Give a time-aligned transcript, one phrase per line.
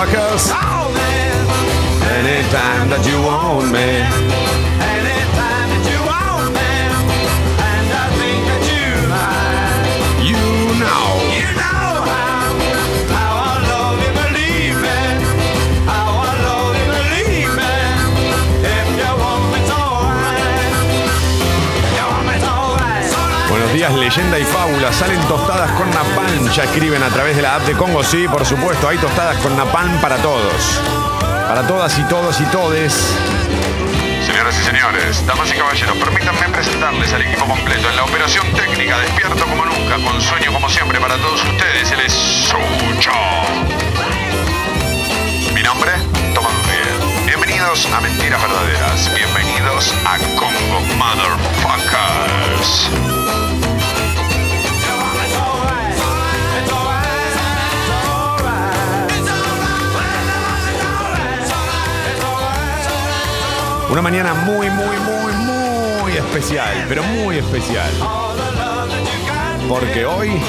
[0.00, 0.50] motherfuckers.
[0.52, 0.90] Oh,
[2.18, 4.29] anytime that you want me.
[23.80, 24.92] Días, leyenda y fábula.
[24.92, 26.52] Salen tostadas con napalm.
[26.52, 28.04] Ya escriben a través de la app de Congo.
[28.04, 28.86] Sí, por supuesto.
[28.86, 30.82] Hay tostadas con napalm para todos.
[31.48, 32.92] Para todas y todos y todes.
[34.26, 38.98] Señoras y señores, damas y caballeros, permítanme presentarles al equipo completo en la operación técnica,
[38.98, 43.12] despierto como nunca, con sueño como siempre para todos ustedes, es Sucho.
[45.54, 45.92] Mi nombre,
[46.34, 46.52] Tomás.
[47.24, 53.19] Bienvenidos a Mentiras Verdaderas, bienvenidos a Congo Motherfuckers.
[63.90, 66.86] Una mañana muy, muy, muy, muy especial.
[66.88, 67.90] Pero muy especial.
[69.68, 70.40] Porque hoy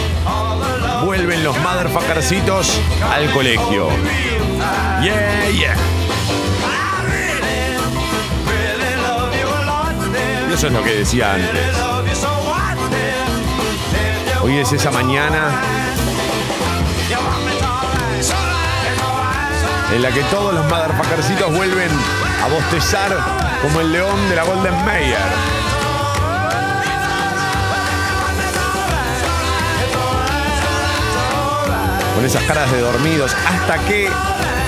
[1.03, 2.79] vuelven los motherfuckercitos
[3.11, 3.87] al colegio.
[5.01, 5.75] Yeah, yeah.
[10.47, 11.77] Y eso es lo que decía antes.
[14.43, 15.63] Hoy es esa mañana
[19.95, 21.89] en la que todos los motherfuckercitos vuelven
[22.43, 23.11] a bostezar
[23.61, 25.17] como el león de la Golden Mayer.
[32.15, 34.07] Con esas caras de dormidos, hasta que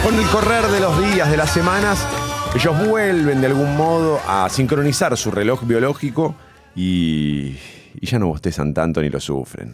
[0.03, 2.05] con el correr de los días, de las semanas,
[2.55, 6.35] ellos vuelven de algún modo a sincronizar su reloj biológico
[6.75, 7.57] y,
[7.99, 9.73] y ya no bostezan tanto ni lo sufren.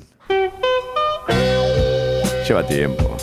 [2.48, 3.18] Lleva tiempo.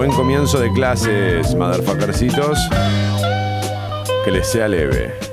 [0.00, 2.58] Buen comienzo de clases, motherfuckercitos.
[4.24, 5.29] Que les sea leve.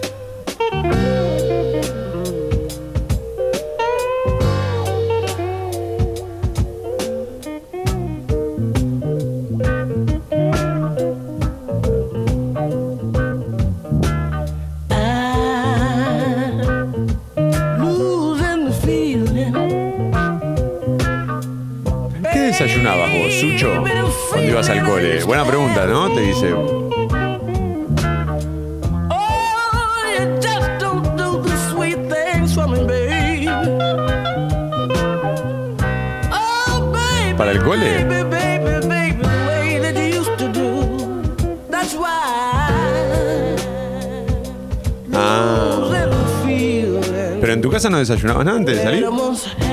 [48.16, 49.06] ¿Pero en tu casa no antes de salir?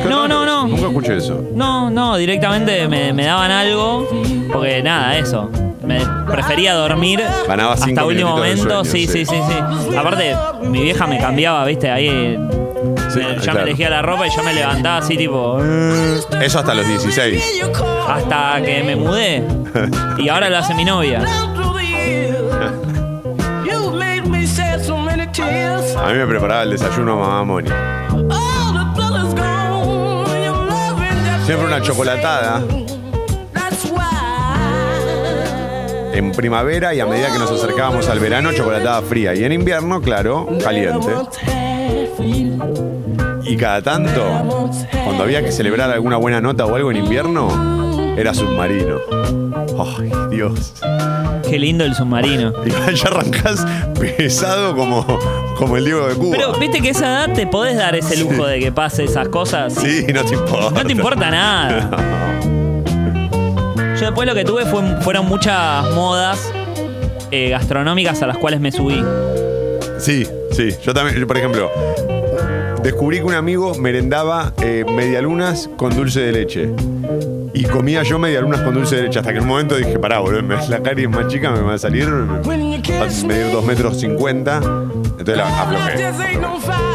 [0.08, 0.66] No, no.
[0.66, 1.42] Nunca escuché eso.
[1.54, 4.08] No, no, directamente me, me daban algo,
[4.52, 5.50] porque nada, eso.
[5.82, 6.00] Me
[6.30, 8.84] prefería dormir Ganaba cinco hasta último minutitos de momento.
[8.90, 9.26] sí, sí.
[9.26, 9.42] sí, sí,
[9.90, 9.96] sí.
[9.96, 12.38] Aparte, mi vieja me cambiaba, viste, ahí.
[13.10, 13.58] Sí, me- ya claro.
[13.60, 15.58] me elegía la ropa y yo me levantaba así, tipo.
[16.40, 17.62] Eso hasta los 16.
[18.08, 19.42] Hasta que me mudé.
[20.18, 21.22] Y ahora lo hace mi novia.
[25.96, 27.70] A mí me preparaba el desayuno mamá Moni.
[31.44, 32.62] Siempre una chocolatada
[36.14, 39.34] en primavera y a medida que nos acercábamos al verano, chocolatada fría.
[39.34, 41.12] Y en invierno, claro, caliente.
[43.42, 44.70] Y cada tanto,
[45.04, 49.00] cuando había que celebrar alguna buena nota o algo en invierno, era submarino.
[49.98, 50.74] Ay, Dios.
[51.48, 52.52] Qué lindo el submarino.
[52.64, 53.66] Y ya arrancás
[53.98, 55.18] pesado como,
[55.56, 56.36] como el Diego de Cuba.
[56.36, 59.28] Pero viste que a esa edad te podés dar ese lujo de que pase esas
[59.28, 59.74] cosas.
[59.74, 60.70] Sí, no te importa.
[60.82, 61.90] No te importa nada.
[63.98, 66.50] Yo después lo que tuve fue- fueron muchas modas
[67.30, 69.02] eh, gastronómicas a las cuales me subí.
[69.98, 70.70] Sí, sí.
[70.84, 71.70] Yo también, yo, por ejemplo,
[72.82, 76.68] descubrí que un amigo merendaba eh, medialunas con dulce de leche.
[77.54, 79.20] Y comía yo medialunas con dulce de leche.
[79.20, 81.74] Hasta que en un momento dije, pará, boludo, la cara es más chica, me va
[81.74, 82.08] a salir.
[82.08, 84.56] Va a medir 2 metros 50.
[84.56, 86.12] Entonces la aflojé.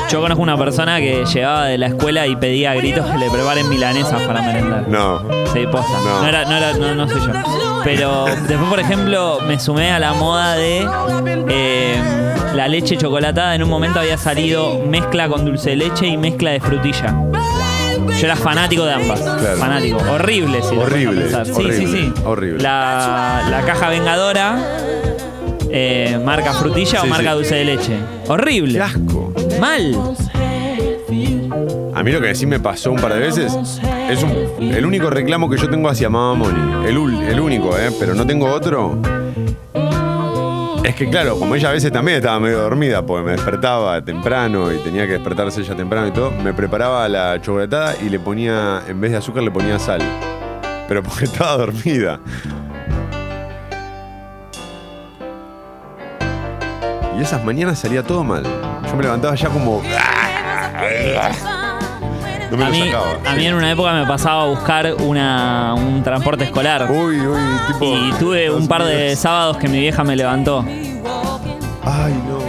[0.09, 3.29] Yo conozco una persona que llegaba de la escuela y pedía a gritos que le
[3.29, 4.88] preparen milanesas para merendar.
[4.89, 5.21] No.
[5.53, 5.94] Sí, posta.
[6.03, 6.21] No.
[6.21, 7.31] No, era, no, era, no, no soy yo.
[7.85, 10.85] Pero después, por ejemplo, me sumé a la moda de
[11.47, 12.01] eh,
[12.53, 13.56] la leche chocolatada.
[13.56, 17.15] En un momento había salido mezcla con dulce de leche y mezcla de frutilla.
[18.07, 19.19] Yo era fanático de ambas.
[19.22, 19.57] Claro.
[19.57, 19.98] Fanático.
[19.98, 21.30] Horrible, si lo Horrible.
[21.30, 22.13] Sí, horrible, sí, sí.
[22.25, 22.62] horrible.
[22.63, 24.60] La, la caja vengadora,
[25.69, 27.36] eh, marca frutilla Sí, o marca sí.
[27.36, 27.94] dulce de leche.
[28.28, 28.74] Horrible.
[28.74, 29.34] Qué asco.
[29.60, 29.96] Mal.
[31.96, 33.54] A mí lo que sí me pasó un par de veces
[34.10, 36.88] es un- el único reclamo que yo tengo hacia Mamá Moni.
[36.88, 36.95] El,
[37.30, 37.90] el único, ¿eh?
[38.00, 38.98] Pero no tengo otro.
[40.89, 44.74] Es que claro, como ella a veces también estaba medio dormida, porque me despertaba temprano
[44.74, 48.81] y tenía que despertarse ella temprano y todo, me preparaba la chocolatada y le ponía,
[48.88, 50.01] en vez de azúcar, le ponía sal.
[50.88, 52.19] Pero porque estaba dormida.
[57.19, 58.42] Y esas mañanas salía todo mal.
[58.88, 59.83] Yo me levantaba ya como.
[62.51, 63.06] No me A lo mí, sacaba.
[63.25, 66.88] a mí en una época me pasaba a buscar una, un transporte escolar.
[66.90, 67.96] Uy, uy, tipo.
[67.96, 70.66] Y tuve un par de sábados que mi vieja me levantó.
[71.84, 72.40] Ay, no.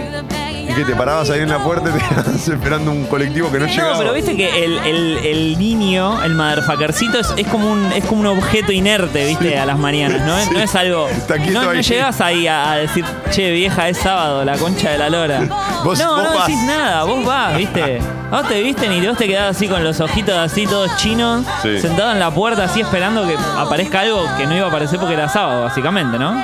[0.71, 3.59] Y que te parabas ahí en la puerta y te quedabas esperando un colectivo que
[3.59, 3.93] no llegaba.
[3.93, 8.05] No, pero viste que el, el- el niño, el motherfuckercito, es, es como un, es
[8.05, 10.39] como un objeto inerte, viste, a las mañanas, ¿no?
[10.39, 10.49] Sí.
[10.53, 11.07] No es algo.
[11.51, 11.81] No, no ahí.
[11.81, 15.41] llegás ahí a, a decir, che, vieja, es sábado, la concha de la lora.
[15.83, 16.47] Vos- no, vos no vas.
[16.47, 17.99] decís nada, vos vas, viste.
[18.31, 21.79] Vos te visten y vos te quedás así con los ojitos así, todos chinos, Sí.
[21.81, 25.15] sentado en la puerta así esperando que aparezca algo que no iba a aparecer porque
[25.15, 26.41] era sábado, básicamente, ¿no?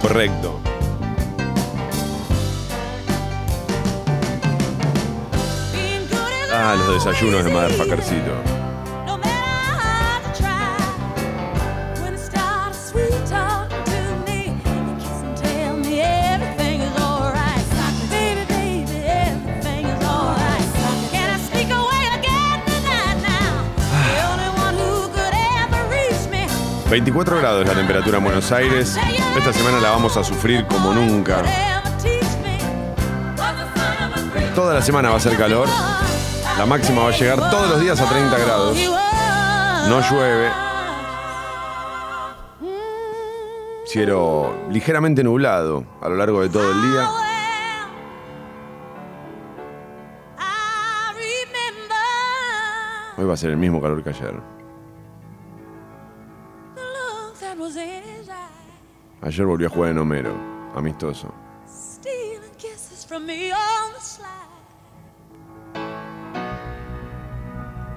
[0.00, 0.60] Correcto.
[6.54, 8.61] Ah, los desayunos de Motherfuckercito.
[26.92, 28.98] 24 grados la temperatura en Buenos Aires.
[29.34, 31.42] Esta semana la vamos a sufrir como nunca.
[34.54, 35.66] Toda la semana va a ser calor.
[36.58, 38.76] La máxima va a llegar todos los días a 30 grados.
[39.88, 40.50] No llueve.
[43.86, 47.08] Cielo ligeramente nublado a lo largo de todo el día.
[53.16, 54.61] Hoy va a ser el mismo calor que ayer.
[59.22, 60.34] Ayer volvió a jugar en Homero,
[60.74, 61.32] amistoso.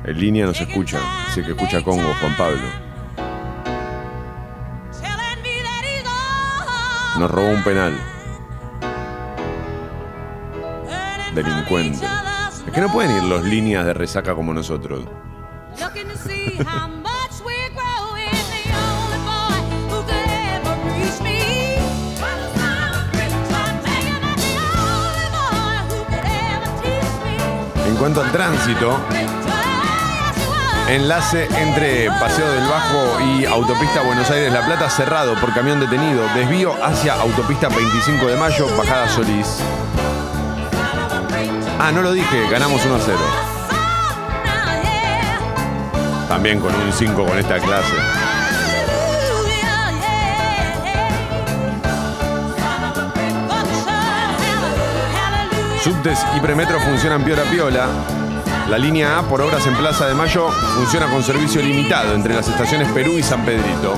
[0.04, 2.86] En línea nos escucha, dice que escucha Congo, Juan Pablo.
[7.18, 7.98] Nos robó un penal,
[11.34, 12.06] delincuente.
[12.68, 15.06] Es que no pueden ir los líneas de resaca como nosotros.
[28.06, 29.00] Cuanto al tránsito,
[30.88, 36.22] enlace entre Paseo del Bajo y Autopista Buenos Aires-La Plata cerrado por camión detenido.
[36.36, 39.58] Desvío hacia Autopista 25 de Mayo, Bajada Solís.
[41.80, 43.18] Ah, no lo dije, ganamos 1 a 0.
[46.30, 48.25] También con un 5 con esta clase.
[55.86, 57.86] Subtes y premetro funcionan piola piola.
[58.72, 62.50] La línea A por obras en Plaza de Mayo funciona con servicio limitado entre las
[62.50, 63.94] estaciones Perú y San Pedrito.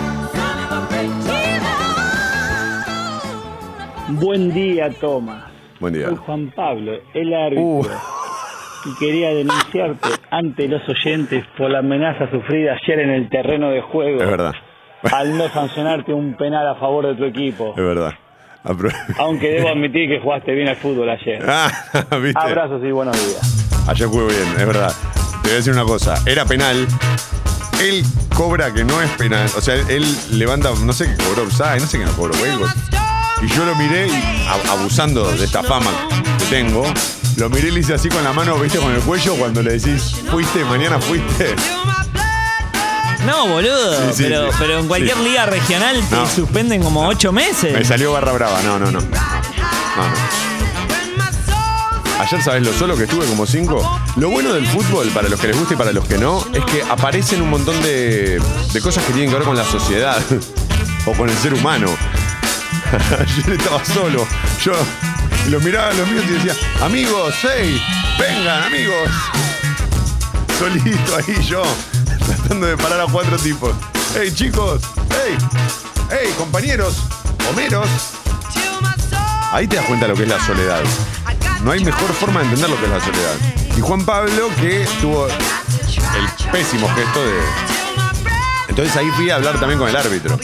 [4.09, 5.45] Buen día, Tomás.
[5.80, 6.07] Buen día.
[6.07, 7.64] Soy Juan Pablo, el árbitro.
[7.64, 7.88] Uh,
[8.88, 13.81] Y quería denunciarte ante los oyentes por la amenaza sufrida ayer en el terreno de
[13.81, 14.21] juego.
[14.21, 14.54] es verdad.
[15.09, 17.69] Al no sancionarte un penal a favor de tu equipo.
[17.78, 18.12] Es verdad.
[19.19, 21.44] Aunque debo admitir que jugaste bien al fútbol ayer.
[21.47, 21.71] Ah,
[22.21, 22.40] ¿viste?
[22.40, 23.85] Abrazos y buenos días.
[23.87, 24.94] Ayer jugué bien, es verdad.
[25.42, 26.21] Te voy a decir una cosa.
[26.26, 26.87] Era penal.
[27.81, 28.04] Él
[28.35, 29.49] cobra que no es penal.
[29.56, 31.83] O sea, él levanta, no sé qué cobró, ¿sabes?
[31.83, 32.33] No sé qué no cobró.
[33.42, 35.92] Y yo lo miré, y, abusando de esta fama
[36.40, 36.83] que tengo,
[37.37, 39.73] lo miré y le hice así con la mano, viste, con el cuello, cuando le
[39.73, 41.56] decís, fuiste, mañana fuiste.
[43.26, 43.97] No, boludo.
[44.12, 44.57] Sí, sí, pero, sí.
[44.59, 46.28] pero en cualquier liga regional te No.
[46.30, 47.74] suspenden como ocho meses.
[47.74, 48.62] Me salió barra brava.
[48.62, 49.00] No, no, no.
[49.02, 50.47] No, no.
[52.19, 54.00] Ayer, ¿sabes lo solo que estuve como cinco?
[54.18, 56.64] Lo bueno del fútbol, para los que les gusta y para los que no, es
[56.66, 58.42] que aparecen un montón de,
[58.74, 60.21] de cosas que tienen que ver con la sociedad
[61.06, 61.88] o con el ser humano.
[63.19, 64.28] Ayer estaba solo.
[64.64, 64.74] Yo
[65.50, 67.81] los miraba a los míos y decía, amigos, hey,
[68.19, 69.09] vengan, amigos.
[70.59, 71.62] Solito ahí yo,
[72.28, 73.74] tratando de parar a cuatro tipos.
[74.16, 75.38] Hey, chicos, hey,
[76.12, 76.96] hey, compañeros,
[77.50, 77.88] homeros.
[79.52, 80.81] Ahí te das cuenta lo que es la soledad.
[81.64, 83.36] No hay mejor forma de entender lo que es la soledad.
[83.78, 87.40] Y Juan Pablo, que tuvo el pésimo gesto de.
[88.69, 90.38] Entonces ahí fui a hablar también con el árbitro.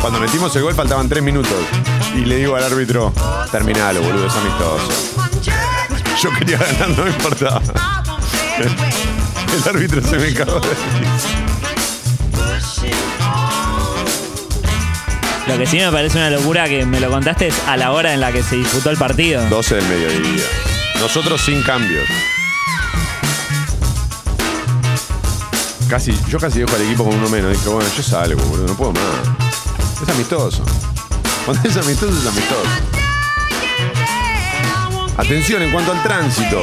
[0.00, 1.64] Cuando metimos el gol faltaban tres minutos.
[2.14, 3.12] Y le digo al árbitro,
[3.50, 5.22] terminalo, boludo, es amistoso.
[6.22, 7.60] yo quería ganar, no me importaba.
[9.54, 11.28] El árbitro se me cagó de risa.
[15.46, 18.14] Lo que sí me parece una locura que me lo contaste es a la hora
[18.14, 19.48] en la que se disputó el partido.
[19.48, 20.42] 12 del mediodía.
[20.98, 22.04] Nosotros sin cambios.
[25.88, 27.52] Casi, yo casi dejo al equipo con uno menos.
[27.52, 29.02] Dije, bueno, yo salgo, boludo, no puedo más.
[30.02, 30.64] Es amistoso.
[31.44, 32.68] Cuando es amistoso, es amistoso.
[35.16, 36.60] Atención en cuanto al tránsito.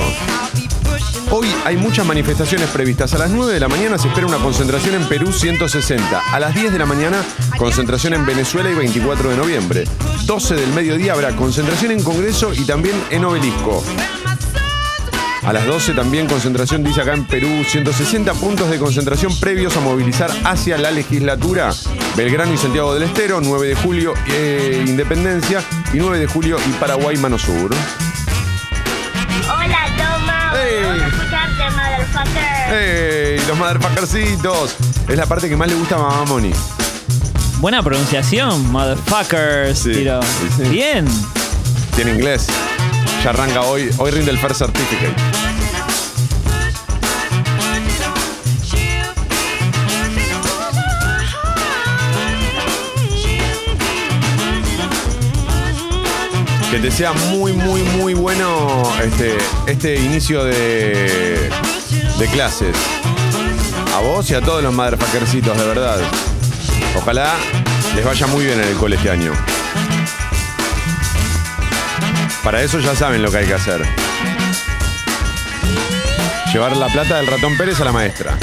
[1.34, 3.14] Hoy hay muchas manifestaciones previstas.
[3.14, 6.20] A las 9 de la mañana se espera una concentración en Perú 160.
[6.30, 7.24] A las 10 de la mañana,
[7.58, 9.86] concentración en Venezuela y 24 de noviembre.
[10.26, 13.82] 12 del mediodía habrá concentración en Congreso y también en Obelisco.
[15.44, 19.80] A las 12 también concentración, dice acá en Perú, 160 puntos de concentración previos a
[19.80, 21.72] movilizar hacia la legislatura.
[22.18, 26.74] Belgrano y Santiago del Estero, 9 de julio eh, Independencia y 9 de julio y
[26.74, 27.72] Paraguay Mano Sur.
[30.80, 32.74] Vamos a escucharte, motherfucker.
[32.74, 33.40] ¡Ey!
[33.48, 34.76] Los motherfuckercitos.
[35.08, 36.52] Es la parte que más le gusta a Mamá Moni.
[37.60, 39.78] Buena pronunciación, motherfuckers.
[39.80, 40.22] Sí, tiro.
[40.22, 40.70] sí, sí.
[40.70, 41.06] Bien.
[41.96, 42.48] Tiene inglés.
[43.24, 43.90] Ya arranca hoy.
[43.98, 45.14] Hoy rinde el First Certificate.
[56.72, 59.38] Que te sea muy, muy, muy bueno este,
[59.68, 61.50] este inicio de,
[62.18, 62.74] de clases.
[63.94, 66.00] A vos y a todos los motherfuckercitos, de verdad.
[66.96, 67.36] Ojalá
[67.94, 69.34] les vaya muy bien en el cole este año.
[72.42, 73.86] Para eso ya saben lo que hay que hacer.
[76.54, 78.38] Llevar la plata del ratón Pérez a la maestra.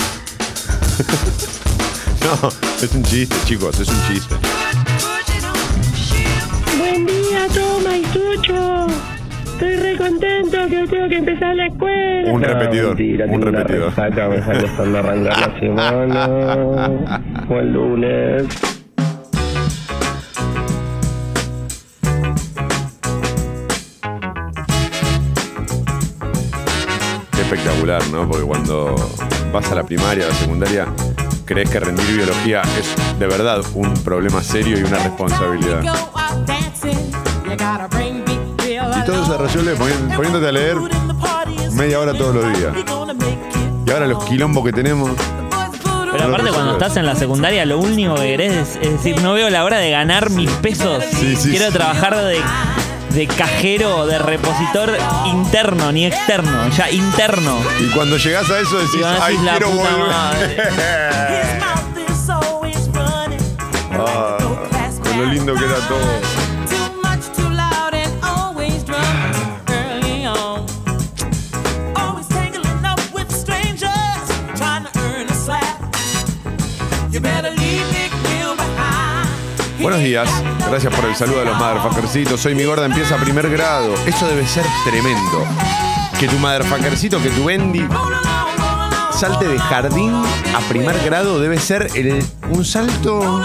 [2.43, 2.51] no,
[2.83, 4.18] es un chiste, chicos, es un chiste.
[10.09, 12.33] Contento que tengo que empezar la escuela.
[12.33, 13.89] Un repetidor, mentira, un repetidor.
[13.91, 17.21] resaca, me está costando arrancar la semana.
[17.49, 18.45] O el lunes.
[27.33, 28.29] Qué espectacular, ¿no?
[28.29, 28.95] Porque cuando
[29.53, 30.87] vas a la primaria, a la secundaria,
[31.45, 35.83] crees que rendir biología es de verdad un problema serio y una responsabilidad.
[38.99, 40.77] Y todo se resuelve poni- poniéndote a leer
[41.73, 42.73] media hora todos los días.
[43.87, 45.11] Y ahora los quilombos que tenemos.
[46.11, 49.21] Pero No aparte, cuando estás en la secundaria, lo único que querés es, es decir,
[49.23, 51.05] no veo la hora de ganar mis pesos.
[51.13, 51.73] Sí, sí, Quiero sí.
[51.73, 52.41] trabajar de,
[53.15, 57.59] de cajero, de repositor interno, ni externo, ya interno.
[57.81, 60.73] Y cuando llegás a eso decís, Y ay, decís, la quiero puta volver.
[64.01, 64.37] Ah,
[65.03, 66.18] con lo lindo que era todo.
[79.89, 80.29] Buenos días,
[80.69, 82.39] gracias por el saludo a los motherfuckercitos.
[82.39, 83.95] Soy mi gorda, empieza primer grado.
[84.05, 85.47] Eso debe ser tremendo.
[86.21, 87.89] Que tu motherfuckercito, que tu Bendy
[89.11, 90.13] salte de jardín
[90.55, 93.41] a primer grado debe ser el- un salto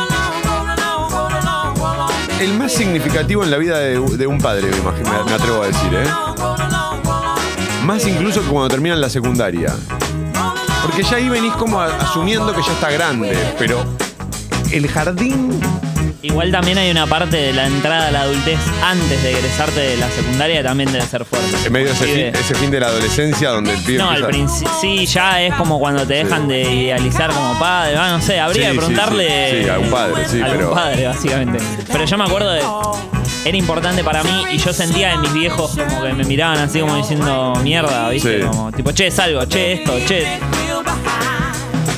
[2.41, 5.93] el más significativo en la vida de, un padre, me, imagino- me- atrevo a decir,
[5.93, 6.09] ¿eh?
[7.85, 9.73] Más incluso que cuando terminan la secundaria.
[10.81, 13.81] Porque ya ahí venís como a- asumiendo que ya está grande, pero
[14.73, 15.57] el jardín
[16.24, 19.98] Igual también hay una parte de la entrada a la adultez antes de egresarte de
[19.98, 21.50] la secundaria que también debe ser fuerte.
[21.65, 24.24] en medio de ese fin, ese fin de la adolescencia donde el pibe No, al
[24.24, 27.98] empieza- principio sí, ya es como cuando te dejan de idealizar como padre.
[27.98, 29.63] Ah, no sé, habría Sí, que sí, preguntarle sí.
[29.63, 31.63] Sí, a un padre, sí, a algún pero- padre, básicamente.
[31.92, 32.62] Pero yo me acuerdo de.
[33.46, 36.80] Era importante para mí y yo sentía en mis viejos como que me miraban así
[36.80, 38.39] como diciendo mierda, ¿viste?
[38.44, 38.48] Sí.
[38.48, 40.25] Como tipo, che, salgo, che, esto, che.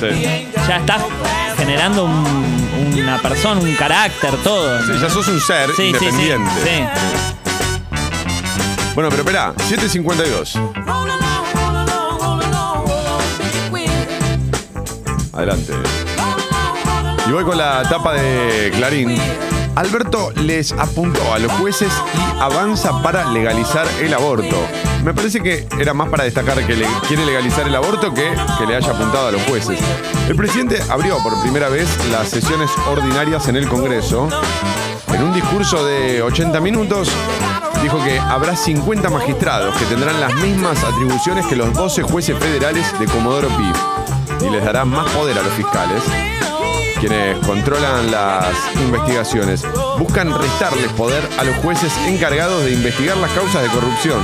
[0.00, 0.48] Sí.
[0.68, 1.02] Ya estás
[1.56, 4.80] generando un- una persona, un carácter, todo.
[4.86, 6.50] Sí, ya sos un ser Sí, sí, sí, independiente.
[6.64, 6.84] sí.
[8.94, 10.58] Bueno, pero espera, 7.52.
[15.32, 15.72] Adelante.
[17.28, 19.16] Y voy con la tapa de Clarín.
[19.74, 24.56] Alberto les apuntó a los jueces y avanza para legalizar el aborto.
[25.06, 28.66] Me parece que era más para destacar que le quiere legalizar el aborto que que
[28.66, 29.78] le haya apuntado a los jueces.
[30.28, 34.28] El presidente abrió por primera vez las sesiones ordinarias en el Congreso.
[35.14, 37.08] En un discurso de 80 minutos
[37.84, 42.98] dijo que habrá 50 magistrados que tendrán las mismas atribuciones que los 12 jueces federales
[42.98, 46.02] de Comodoro Pi y les dará más poder a los fiscales
[46.98, 49.64] quienes controlan las investigaciones,
[49.98, 54.22] buscan restarles poder a los jueces encargados de investigar las causas de corrupción.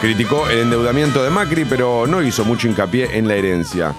[0.00, 3.94] Criticó el endeudamiento de Macri, pero no hizo mucho hincapié en la herencia.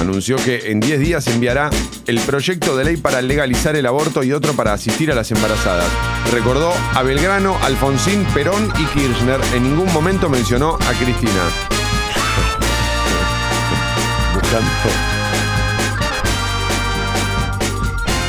[0.00, 1.70] Anunció que en 10 días enviará
[2.06, 5.86] el proyecto de ley para legalizar el aborto y otro para asistir a las embarazadas.
[6.32, 9.40] Recordó a Belgrano, Alfonsín, Perón y Kirchner.
[9.54, 11.32] En ningún momento mencionó a Cristina.
[14.34, 14.70] Buscando.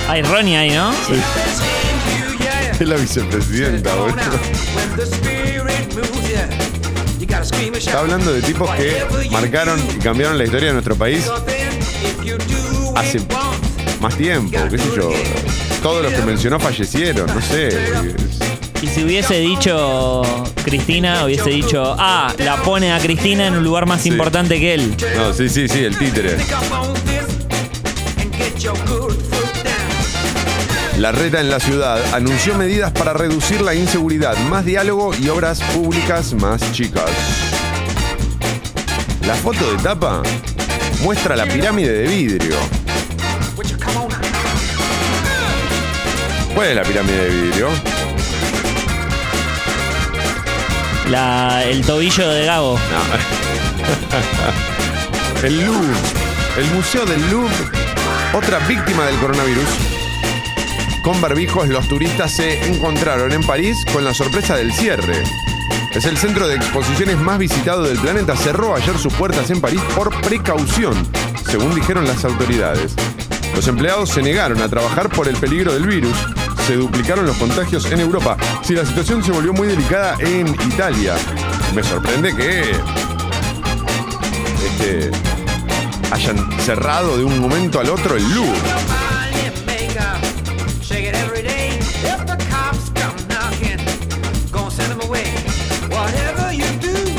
[0.10, 0.91] Hay Ronnie ahí, ¿no?
[2.79, 5.42] Es la vicepresidenta, boludo.
[7.77, 11.25] Está hablando de tipos que marcaron y cambiaron la historia de nuestro país
[12.95, 13.19] hace
[14.01, 15.12] más tiempo, qué sé yo.
[15.81, 17.69] Todos los que mencionó fallecieron, no sé.
[18.81, 20.21] Y si hubiese dicho
[20.63, 24.09] Cristina, hubiese dicho, ah, la pone a Cristina en un lugar más Sí.
[24.09, 24.95] importante que él.
[25.15, 26.38] No, sí, sí, sí, el títere.
[31.03, 35.60] La reta en la ciudad anunció medidas para reducir la inseguridad, más diálogo y obras
[35.74, 37.12] públicas más chicas.
[39.27, 40.24] La foto de tapa
[41.01, 42.55] muestra la pirámide de vidrio.
[46.55, 47.67] ¿Cuál es la pirámide de vidrio?
[51.10, 52.79] La, el tobillo de Gago.
[52.79, 53.03] No.
[55.45, 55.98] el Louvre.
[56.57, 57.53] El Museo del Louvre.
[58.33, 59.92] Otra víctima del coronavirus.
[61.03, 65.22] Con barbijos, los turistas se encontraron en París con la sorpresa del cierre.
[65.93, 68.38] Es el centro de exposiciones más visitado del planeta.
[68.38, 70.95] Cerró ayer sus puertas en París por precaución,
[71.45, 72.95] según dijeron las autoridades.
[73.53, 76.15] Los empleados se negaron a trabajar por el peligro del virus.
[76.65, 78.38] Se duplicaron los contagios en Europa.
[78.63, 81.15] Si la situación se volvió muy delicada en Italia.
[81.75, 82.62] Me sorprende que
[84.65, 85.12] este,
[86.12, 89.02] hayan cerrado de un momento al otro el Louvre.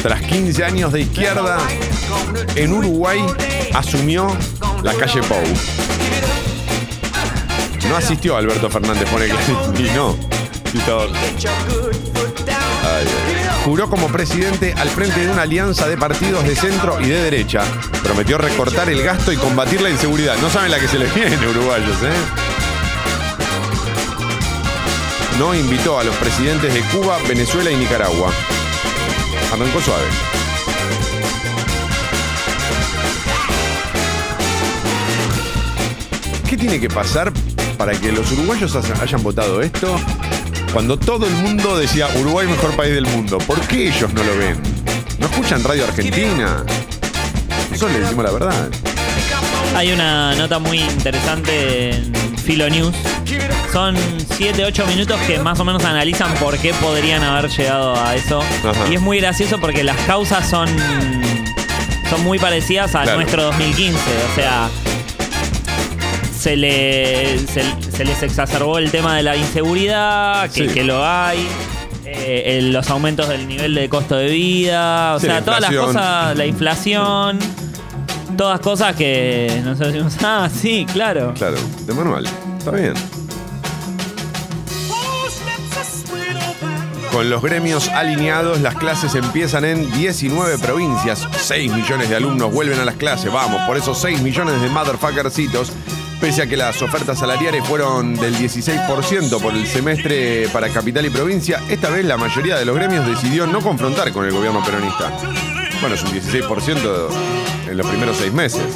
[0.05, 1.57] Tras 15 años de izquierda,
[2.57, 3.25] en Uruguay
[3.73, 4.37] asumió
[4.83, 5.43] la calle Pou.
[7.89, 9.29] No asistió Alberto Fernández, pone.
[9.79, 10.15] Y no.
[13.65, 17.63] Juró como presidente al frente de una alianza de partidos de centro y de derecha.
[18.03, 20.37] Prometió recortar el gasto y combatir la inseguridad.
[20.43, 22.13] No saben la que se les viene, uruguayos, ¿eh?
[25.39, 28.31] No invitó a los presidentes de Cuba, Venezuela y Nicaragua.
[29.55, 30.09] Arrancó suave.
[36.49, 37.33] ¿Qué tiene que pasar
[37.79, 39.97] para que los uruguayos hayan- votado esto
[40.73, 43.39] cuando todo el mundo decía Uruguay mejor país del mundo?
[43.39, 44.57] ¿Por qué ellos no lo ven?
[45.19, 46.65] ¿No escuchan Radio Argentina?
[47.71, 48.69] Nosotros le decimos la verdad.
[49.77, 52.13] Hay una nota muy interesante en
[52.45, 52.95] Filo News.
[53.75, 53.97] Son
[54.37, 58.41] 7, 8 minutos que más o menos analizan por qué podrían haber llegado a eso.
[58.41, 58.89] Ajá.
[58.89, 60.69] Y es muy gracioso porque las causas son,
[62.09, 63.19] son muy parecidas a Claro.
[63.19, 63.99] nuestro 2015.
[63.99, 64.69] O sea,
[66.39, 70.73] se, le, se, se les exacerbó el tema de la inseguridad, que, Sí.
[70.73, 71.45] que lo hay.
[72.07, 75.61] eh, el- los aumentos del nivel de costo de vida, o Sí, sea, la todas
[75.63, 77.41] las cosas, la inflación,
[78.37, 81.35] todas cosas que nosotros decimos, ah, sí, claro.
[81.35, 82.25] Claro, de manual.
[82.57, 82.95] Está bien.
[87.15, 91.29] Con los gremios alineados, las clases empiezan en 19 provincias.
[91.31, 93.33] 6 millones de alumnos vuelven a las clases.
[93.33, 95.71] Vamos, por esos 6 millones de motherfuckercitos.
[96.21, 101.11] Pese a que las ofertas salariales fueron del 16% por el semestre para capital y
[101.11, 105.17] provincia, esta vez la mayoría de los gremios decidió no confrontar con el gobierno peronista.
[105.81, 107.09] Bueno, es un 16%
[107.71, 108.75] en los primeros seis meses.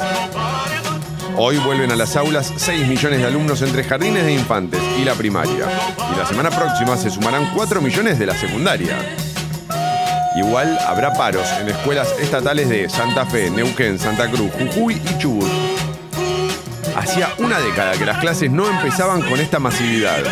[1.37, 5.13] Hoy vuelven a las aulas 6 millones de alumnos entre jardines de infantes y la
[5.13, 5.67] primaria.
[6.13, 8.97] Y la semana próxima se sumarán 4 millones de la secundaria.
[10.35, 15.49] Igual habrá paros en escuelas estatales de Santa Fe, Neuquén, Santa Cruz, Jujuy y Chubut.
[16.95, 20.23] Hacía una década que las clases no empezaban con esta masividad.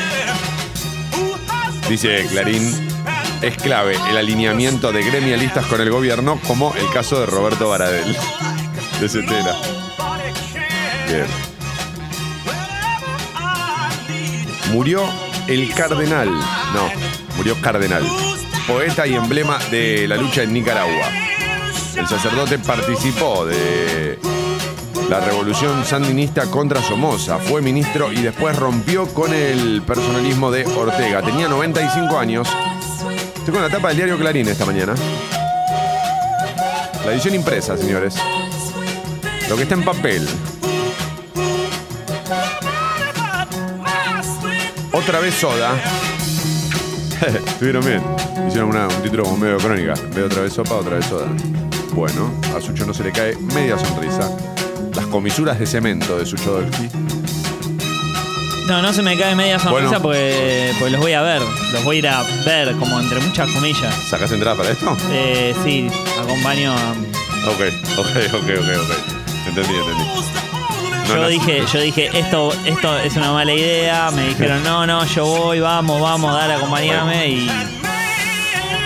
[1.90, 2.90] Dice Clarín,
[3.42, 8.16] es clave el alineamiento de gremialistas con el gobierno, como el caso de Roberto Baradel,
[9.00, 9.77] de Cetera.
[14.72, 15.02] Murió
[15.48, 16.30] el cardenal.
[16.30, 18.04] No, murió cardenal.
[18.68, 21.10] Poeta y emblema de la lucha en Nicaragua.
[21.96, 24.20] El sacerdote participó de
[25.10, 27.38] la revolución sandinista contra Somoza.
[27.38, 31.22] Fue ministro y después rompió con el personalismo de Ortega.
[31.22, 32.48] Tenía 95 años.
[33.38, 34.94] Estoy con la tapa del diario Clarín esta mañana.
[37.06, 38.16] La edición impresa, señores.
[39.50, 40.28] Lo que está en papel.
[45.08, 45.72] Otra vez soda.
[47.48, 48.04] Estuvieron bien.
[48.64, 49.94] una- un título como medio crónica.
[50.14, 51.28] Veo otra vez sopa, otra vez soda.
[51.94, 54.30] Bueno, a Sucho no se le cae media sonrisa.
[54.94, 56.90] Las comisuras de cemento de Sucho Dolki.
[58.68, 60.02] No, no se me cae media sonrisa Bueno.
[60.02, 61.42] porque, porque los voy a ver.
[61.72, 63.96] Los voy a ir a ver, como entre muchas comillas.
[64.10, 64.96] ¿Sacás entrada para esto?
[65.12, 65.88] Eh, sí,
[66.22, 66.92] acompaño a.
[67.50, 67.62] Ok,
[67.98, 69.48] ok, ok, ok, ok.
[69.48, 70.04] Entendí, entendí.
[71.08, 71.28] Yo no.
[71.28, 74.12] dije, yo dije, esto, esto es una mala idea.
[74.12, 77.28] Me dijeron, no, no, yo voy, vamos, vamos, dale, acompañame.
[77.30, 77.50] Y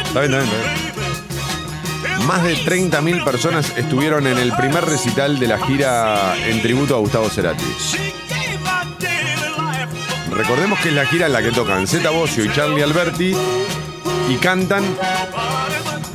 [0.05, 2.27] Está bien, está bien, está bien.
[2.27, 6.99] Más de 30.000 personas estuvieron en el primer recital de la gira en tributo a
[6.99, 7.65] Gustavo Cerati.
[10.31, 13.35] Recordemos que es la gira en la que tocan Zeta Bosio y Charlie Alberti
[14.29, 14.83] y cantan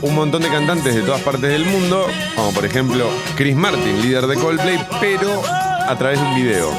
[0.02, 4.26] un montón de cantantes de todas partes del mundo, como por ejemplo Chris Martin, líder
[4.26, 5.42] de Coldplay, pero
[5.88, 6.70] a través de un video.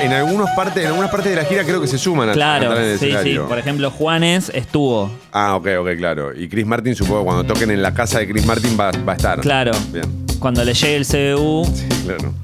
[0.00, 2.66] En, algunos partes, en algunas partes de la gira creo que se suman a claro,
[2.68, 3.38] cantar en el sí, sí.
[3.38, 5.10] Por ejemplo, Juanes estuvo.
[5.32, 6.38] Ah, ok, ok, claro.
[6.38, 9.12] Y Chris Martin, supongo que cuando toquen en la casa de Chris Martin va, va
[9.14, 9.40] a estar.
[9.40, 9.72] Claro.
[9.92, 10.04] Bien,
[10.38, 11.66] Cuando le llegue el CBU.
[12.04, 12.34] claro.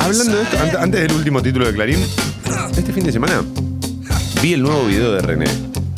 [0.00, 1.98] Hablando de esto, ante- antes del último título de Clarín,
[2.76, 3.42] este fin de semana
[4.42, 5.46] vi el nuevo video de René.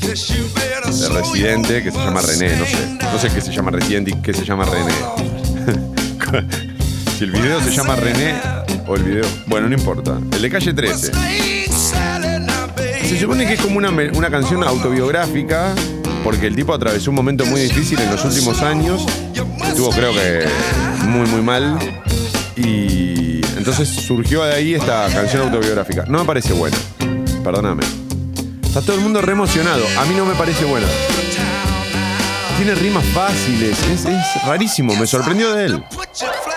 [0.02, 2.98] De Residente, que se llama René, no sé.
[3.00, 4.92] No sé qué se llama Residente y qué se llama René.
[7.18, 8.34] si el video se llama René
[8.88, 9.24] o el video.
[9.46, 10.18] Bueno, no importa.
[10.32, 11.12] El de calle 13.
[13.04, 15.72] Se supone que es como una, una canción autobiográfica,
[16.24, 19.06] porque el tipo atravesó un momento muy difícil en los últimos años.
[19.64, 20.46] Estuvo, creo que,
[21.06, 21.78] muy, muy mal.
[22.56, 26.06] Y entonces surgió de ahí esta canción autobiográfica.
[26.08, 26.76] No me parece buena.
[27.44, 28.01] Perdóname.
[28.72, 29.84] Está todo el mundo re emocionado.
[29.98, 30.86] A mí no me parece buena.
[32.56, 33.78] Tiene rimas fáciles.
[33.90, 34.96] Es, es rarísimo.
[34.96, 35.84] Me sorprendió de él.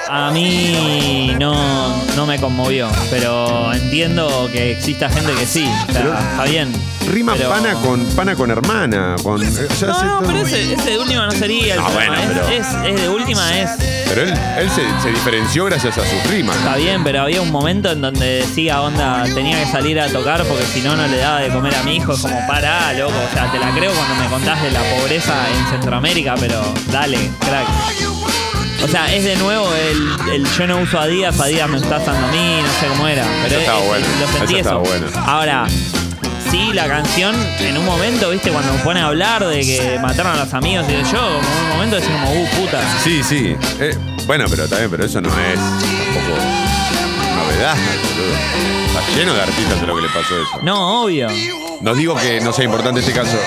[0.08, 5.68] A mí no, no me conmovió, pero entiendo que exista gente que sí.
[5.89, 6.72] O sea, Pero- está bien.
[7.08, 9.15] Rima Pero- pana con pana con hermana.
[9.24, 11.86] Con, o sea, No, no, todo- pero ese, ese de última no sería el Ah,
[11.88, 12.15] problema.
[12.18, 13.70] bueno, pero- es, es- es de última, es.
[14.08, 16.56] Pero él, él se, se diferenció gracias a sus rimas.
[16.58, 20.44] Está bien, pero había un momento en donde decía, onda, tenía que salir a tocar
[20.46, 22.13] porque si no, no le daba de comer a mi hijo.
[22.13, 23.13] Es como, pará, loco.
[23.30, 27.18] O sea, te la creo cuando me contás de la pobreza en Centroamérica, pero dale,
[27.39, 27.68] crack.
[28.86, 32.28] O sea, es de nuevo el, el yo no uso Adidas, Adidas me está usando
[32.28, 33.26] a mí, no sé cómo era.
[33.43, 34.91] Pero Eso estaba es- bueno, lo sentí eso estaba eso.
[34.91, 35.08] bueno.
[35.26, 35.65] Ahora,
[36.52, 40.34] sí, la canción, en un momento, viste, cuando me pone a hablar de que mataron
[40.34, 42.80] a los amigos y de yo, en un momento decir como, uh, puta.
[43.04, 43.56] Sí, sí.
[43.80, 46.38] Eh, bueno, pero también, pero eso no es tampoco
[47.43, 47.76] novedad,
[48.15, 48.36] boludo.
[49.00, 50.60] Está lleno de artistas de lo que le pasó eso.
[50.62, 51.28] No, obvio.
[51.82, 53.38] No digo que no sea importante este caso.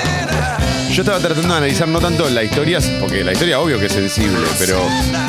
[0.98, 3.92] Yo estaba tratando de analizar no tanto la historia, porque la historia obvio que es
[3.92, 4.84] sensible, pero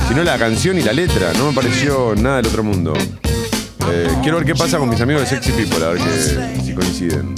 [0.07, 1.31] sino la canción y la letra.
[1.33, 2.91] No me pareció nada del otro mundo.
[3.91, 6.73] Eh, quiero ver qué pasa con mis amigos de Sexy People, a ver que, si
[6.73, 7.35] coinciden.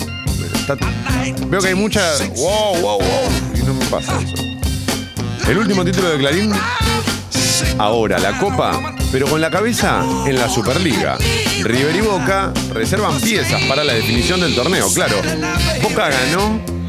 [1.47, 1.99] Veo que hay mucha.
[2.37, 3.01] ¡Wow, wow, wow!
[3.53, 4.41] Y no me pasa eso.
[5.49, 6.53] El último título de Clarín.
[7.77, 11.17] Ahora, la Copa, pero con la cabeza en la Superliga.
[11.63, 15.17] River y Boca reservan piezas para la definición del torneo, claro.
[15.83, 16.80] Boca ganó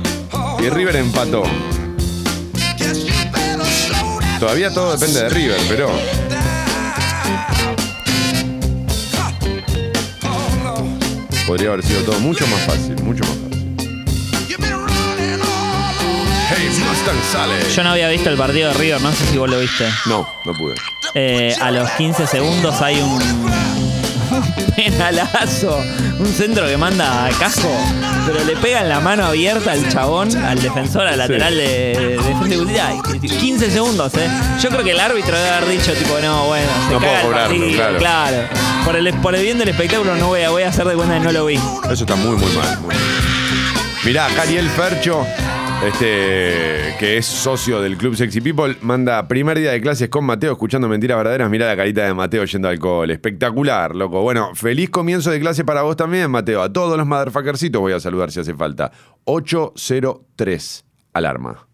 [0.62, 1.42] y River empató.
[4.38, 5.90] Todavía todo depende de River, pero.
[11.46, 13.76] Podría haber sido todo mucho más fácil, mucho más fácil.
[16.48, 17.54] Hey, Mustang sale.
[17.74, 19.88] Yo no había visto el partido de River, no sé si vos lo viste.
[20.06, 20.74] No, no pude.
[21.14, 23.20] Eh, a los 15 segundos hay un
[24.76, 25.78] penalazo,
[26.18, 27.68] un centro que manda a casco,
[28.26, 32.34] pero le pega en la mano abierta al chabón, al defensor, al lateral de, de
[32.34, 32.88] justicia.
[32.88, 34.28] Ay, 15 segundos, ¿eh?
[34.60, 37.46] Yo creo que el árbitro debe haber dicho, tipo, no, bueno, se No puedo caga
[37.46, 38.36] el claro.
[38.84, 41.14] Por el, por el bien del espectáculo no voy a, voy a hacer de cuenta
[41.18, 41.54] que no lo vi.
[41.54, 42.78] Eso está muy, muy mal.
[42.80, 43.04] muy mal.
[44.04, 45.24] Mirá, Cariel Fercho,
[45.84, 50.52] este, que es socio del Club Sexy People, manda primer día de clases con Mateo
[50.52, 51.50] escuchando mentiras verdaderas.
[51.50, 53.10] Mirá la carita de Mateo yendo al alcohol.
[53.10, 54.22] Espectacular, loco.
[54.22, 56.62] Bueno, feliz comienzo de clase para vos también, Mateo.
[56.62, 58.92] A todos los motherfuckercitos voy a saludar si hace falta.
[59.24, 60.84] 803.
[61.14, 61.66] Alarma.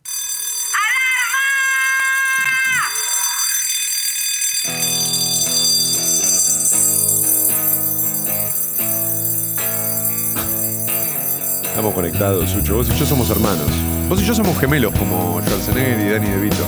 [11.79, 12.77] Estamos conectados, Sucho.
[12.77, 13.98] Vos y yo somos hermanos.
[14.09, 16.67] Vos y yo somos gemelos como Schwarzenegger y Danny DeVito.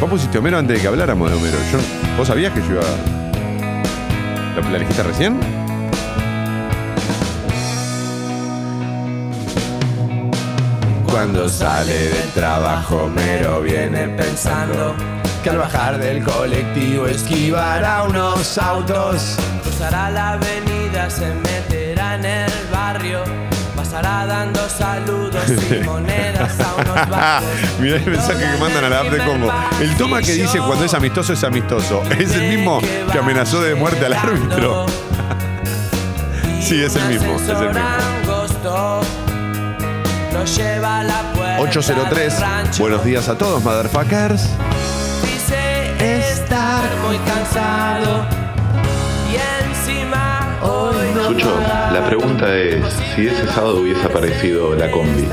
[0.00, 1.56] Vos pusiste Homero antes de que habláramos de Homero.
[1.70, 1.78] Yo,
[2.16, 2.82] ¿Vos sabías que yo iba.
[4.56, 5.38] ¿La, la elegiste recién?
[11.08, 14.96] Cuando sale del trabajo, Homero viene pensando
[15.44, 19.36] que al bajar del colectivo esquivará unos autos.
[19.62, 23.22] Cruzará la avenida, se meterá en el barrio.
[23.78, 27.46] Pasará dando saludos y monedas a unos.
[27.80, 29.52] Mirá el mensaje que mandan a la app de Congo.
[29.80, 32.02] El toma que dice cuando es amistoso es amistoso.
[32.18, 32.80] Es el mismo
[33.12, 34.86] que amenazó de muerte al árbitro.
[36.60, 37.80] Sí, es el mismo, es el mismo.
[37.80, 39.00] Angosto,
[40.34, 42.32] lo lleva a la puerta 803.
[42.34, 42.82] del rancho.
[42.82, 44.50] Buenos días a todos, motherfuckers.
[45.22, 48.26] Dice estar muy cansado
[49.32, 50.87] y encima hoy
[51.28, 51.50] Sucho,
[51.92, 52.82] la pregunta es,
[53.14, 55.28] si ese sábado hubiese aparecido la combi,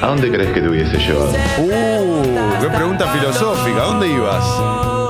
[0.00, 1.32] ¿a dónde crees que te hubiese llevado?
[1.58, 3.82] Uh, qué pregunta filosófica.
[3.82, 4.44] ¿A dónde ibas?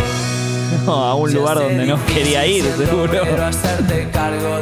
[0.86, 3.12] No, a un lugar donde no quería ir, seguro.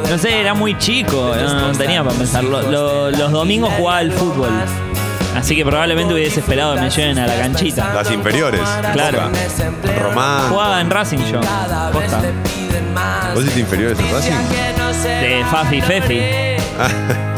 [0.07, 2.43] No sé, era muy chico, no, no tenía para pensar.
[2.43, 4.49] Lo- lo- los domingos jugaba al fútbol.
[5.35, 7.93] Así que probablemente hubiese esperado que me lleven a la canchita.
[7.93, 8.61] Las inferiores.
[8.93, 9.29] Claro.
[9.29, 9.99] Boca.
[9.99, 10.49] Román.
[10.49, 11.39] Jugaba en Racing yo.
[11.93, 12.21] Posta.
[13.33, 14.31] ¿Vos hiciste inferiores en Racing?
[15.03, 16.21] De Fafi Fefi.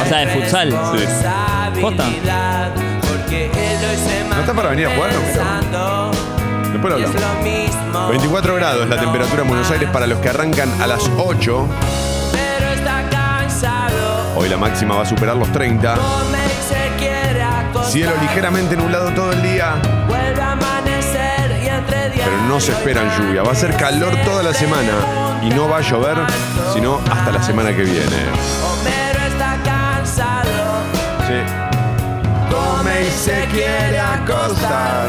[0.00, 0.70] O sea, de futsal.
[0.70, 1.80] Sí.
[1.80, 2.04] Posta.
[4.30, 5.10] ¿No está para venir a jugar?
[5.72, 6.10] No,
[6.72, 7.20] Después lo hablamos.
[7.20, 11.10] lo mismo 24 grados la temperatura en Buenos Aires para los que arrancan a las
[11.16, 11.66] 8.
[12.32, 15.94] pero está cansado Hoy la máxima va a superar los 30.
[17.84, 19.74] Cielo ligeramente nublado todo el día,
[20.06, 23.42] vuelve a amanecer y entre días pero no se esperan lluvia.
[23.42, 26.18] Va a ser calor toda la semana y no va a llover,
[26.74, 28.16] sino hasta la semana que viene.
[28.64, 30.82] Homero está cansado
[31.26, 31.40] Sí.
[32.50, 35.08] Come y se quiere acostar.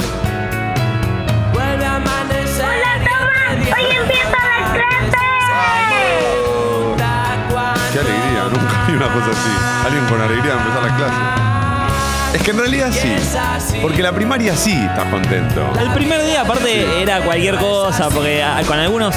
[1.53, 5.19] vuelve a amanecer Hola, días Hoy empieza la clase.
[7.93, 9.85] Qué alegría, nunca vi una cosa así.
[9.85, 11.48] Alguien con alegría de empezar la clase.
[12.33, 13.15] Es que en realidad sí,
[13.81, 15.73] porque la primaria sí estás contento.
[15.79, 19.15] El primer día, aparte, era cualquier cosa, porque con algunos.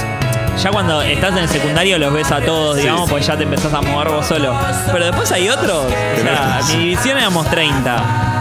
[0.63, 3.73] Ya cuando estás en el secundario los ves a todos, digamos, pues ya te empezás
[3.73, 4.55] a mover vos solo.
[4.93, 5.87] Pero después hay otros.
[5.87, 8.32] O sea, mi división éramos 30.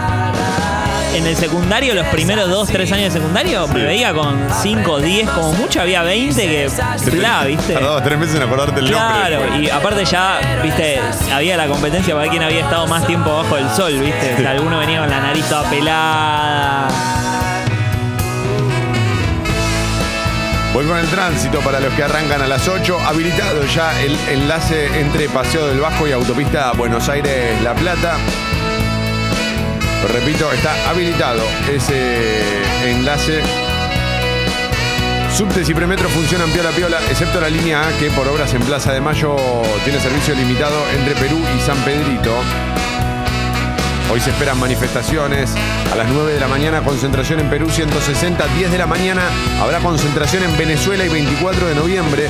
[1.14, 5.28] En el secundario, los primeros 2, 3 años de secundario, me veía con 5, 10,
[5.30, 6.70] como mucho, había 20 que.
[7.10, 7.74] Bla, ¿viste?
[7.74, 9.62] Tardabas tres meses en acordarte el Claro, nombre.
[9.62, 10.98] y aparte ya, viste,
[11.32, 14.46] había la competencia para ver quién había estado más tiempo bajo el sol, viste.
[14.46, 16.88] Alguno venía con la nariz toda pelada.
[20.72, 22.98] Voy con el tránsito para los que arrancan a las 8.
[23.06, 28.16] Habilitado ya el enlace entre Paseo del Bajo y Autopista Buenos Aires-La Plata.
[30.08, 32.40] Repito, está habilitado ese
[32.84, 33.42] enlace.
[35.36, 38.92] Subtes y premetro funcionan piola piola, excepto la línea A que por obras en Plaza
[38.92, 39.36] de Mayo
[39.84, 42.34] tiene servicio limitado entre Perú y San Pedrito.
[44.12, 45.54] Hoy se esperan manifestaciones.
[45.90, 48.46] A las 9 de la mañana, concentración en Perú 160.
[48.46, 49.22] 10 de la mañana
[49.58, 52.28] habrá concentración en Venezuela y 24 de noviembre.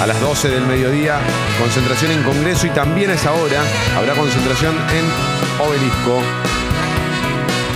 [0.00, 1.18] A las 12 del mediodía,
[1.58, 3.60] concentración en Congreso y también a esa hora
[3.96, 6.22] habrá concentración en Obelisco.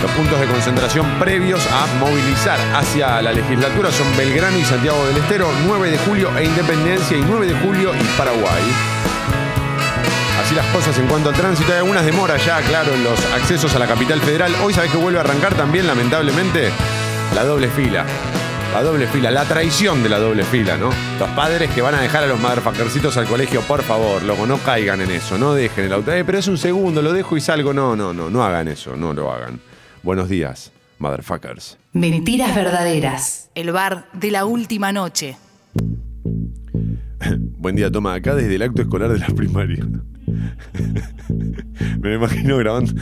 [0.01, 5.17] Los puntos de concentración previos a movilizar hacia la legislatura son Belgrano y Santiago del
[5.17, 8.63] Estero, 9 de julio e Independencia y 9 de julio y Paraguay.
[10.41, 11.71] Así las cosas en cuanto al tránsito.
[11.71, 14.51] Hay algunas demoras ya, claro, en los accesos a la capital federal.
[14.63, 16.71] Hoy sabés que vuelve a arrancar también, lamentablemente,
[17.35, 18.03] la doble fila.
[18.73, 20.89] La doble fila, la traición de la doble fila, ¿no?
[21.19, 24.57] Los padres que van a dejar a los motherfuckercitos al colegio, por favor, loco, no
[24.57, 26.11] caigan en eso, no dejen el auto.
[26.11, 27.71] Eh, pero es un segundo, lo dejo y salgo.
[27.73, 29.59] No, no, no, no hagan eso, no lo hagan.
[30.03, 31.77] Buenos días, motherfuckers.
[31.93, 33.49] Mentiras verdaderas.
[33.55, 35.37] El bar de la última noche.
[37.57, 39.85] Buen día, toma acá desde el acto escolar de la primaria.
[41.99, 42.93] Me lo imagino grabando.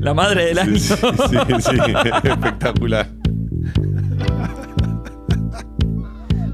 [0.00, 0.76] La madre del año.
[0.78, 0.96] Sí, sí,
[1.60, 1.76] sí,
[2.28, 3.08] espectacular.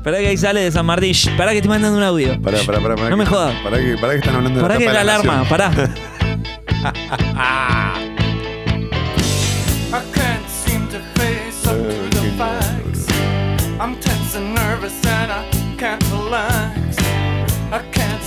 [0.05, 1.15] Pará que ahí sale de San Martín.
[1.37, 2.41] Pará que estoy mandando un audio.
[2.41, 2.95] Pará, pará, pará.
[2.97, 3.55] pará No me jodas.
[3.63, 5.49] Pará que, pará que están hablando de Pará la que la alarma, nación.
[5.49, 5.71] pará.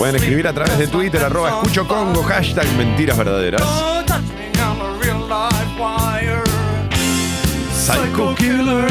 [0.04, 3.62] Pueden escribir a través de Twitter, arroba escucho Congo, hashtag mentiras verdaderas.
[7.74, 8.86] Psycho Killer,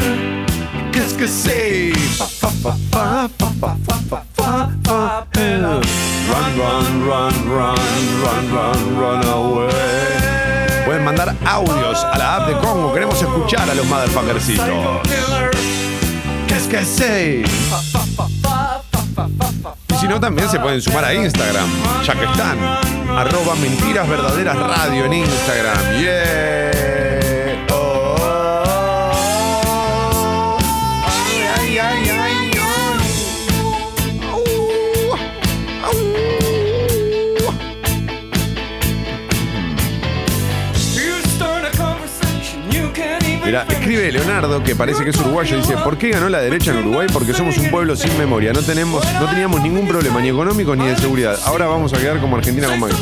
[0.91, 1.93] qu'est-ce que c'est?
[2.91, 3.13] Run,
[6.57, 7.75] run, run, run,
[8.23, 9.69] run, run, run away.
[10.83, 12.91] Pueden mandar audios a la app de Congo.
[12.91, 15.07] Queremos escuchar a los motherfuckercitos.
[16.47, 17.92] ¿Qué es que c'est?
[20.03, 21.65] Si no, también se pueden sumar a Instagram,
[22.05, 22.59] ya que están.
[23.17, 25.97] Arroba mentiras verdaderas radio en Instagram.
[25.97, 26.92] Yeah.
[43.61, 47.07] Escribe Leonardo, que parece que es uruguayo, dice, ¿por qué ganó la derecha en Uruguay?
[47.13, 48.51] Porque somos un pueblo sin memoria.
[48.51, 51.37] No tenemos, no teníamos ningún problema, ni económico ni de seguridad.
[51.45, 52.97] Ahora vamos a quedar como Argentina con Macri.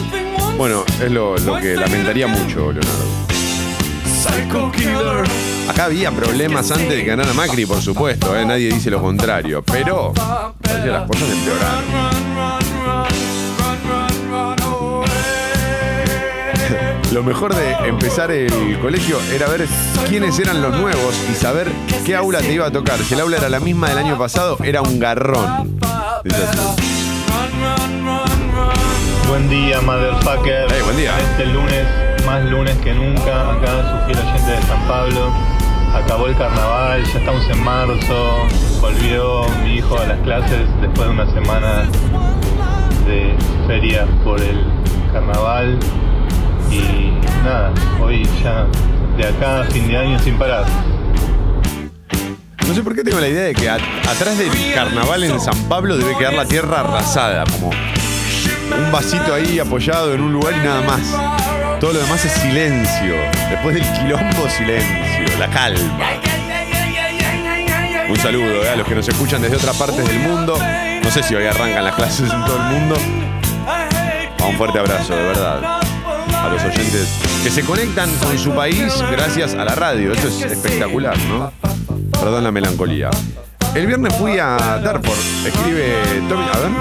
[0.57, 3.05] Bueno, es lo, que lamentaría mucho, Leonardo.
[5.69, 8.45] Acá había problemas antes de que ganara Macri, por supuesto, ¿eh?
[8.45, 10.13] nadie dice lo contrario, pero
[10.85, 12.51] las cosas empeoraron.
[17.12, 19.67] Lo mejor de empezar el colegio era ver
[20.08, 21.69] quiénes eran los nuevos y saber
[22.06, 22.97] qué aula te iba a tocar.
[23.00, 25.78] Si el aula era la misma del año pasado, era un garrón.
[29.28, 30.67] Buen día, motherfucker.
[30.69, 31.19] Hey, buen día.
[31.19, 31.86] Este lunes,
[32.26, 35.34] más lunes que nunca, acá su fiel oyente de San Pablo.
[35.93, 38.47] Acabó el carnaval, ya estamos en marzo.
[38.80, 41.89] Volvió mi hijo a las clases después de una semana
[43.06, 43.36] de
[43.67, 44.65] feria por el
[45.12, 45.78] carnaval.
[46.71, 47.12] Y
[47.43, 48.65] nada, hoy ya
[49.17, 50.65] de acá fin de año sin parar.
[52.67, 55.97] No sé por qué tengo la idea de que atrás del carnaval en San Pablo
[55.97, 60.81] debe quedar la tierra arrasada, como un vasito ahí apoyado en un lugar y nada
[60.81, 61.01] más.
[61.81, 63.15] Todo lo demás es silencio.
[63.49, 66.12] Después del quilombo, silencio, la calma.
[68.07, 70.57] Un saludo eh, a los que nos escuchan desde otras partes del mundo.
[71.03, 72.95] No sé si hoy arrancan las clases en todo el mundo.
[74.47, 75.80] Un fuerte abrazo, de verdad.
[76.34, 77.07] A los oyentes
[77.43, 80.12] que se conectan con su país gracias a la radio.
[80.13, 81.51] Esto es espectacular, ¿no?
[82.12, 83.10] Perdón la melancolía.
[83.73, 86.43] El viernes fui a Darford, escribe Tommy.
[86.43, 86.71] A ver.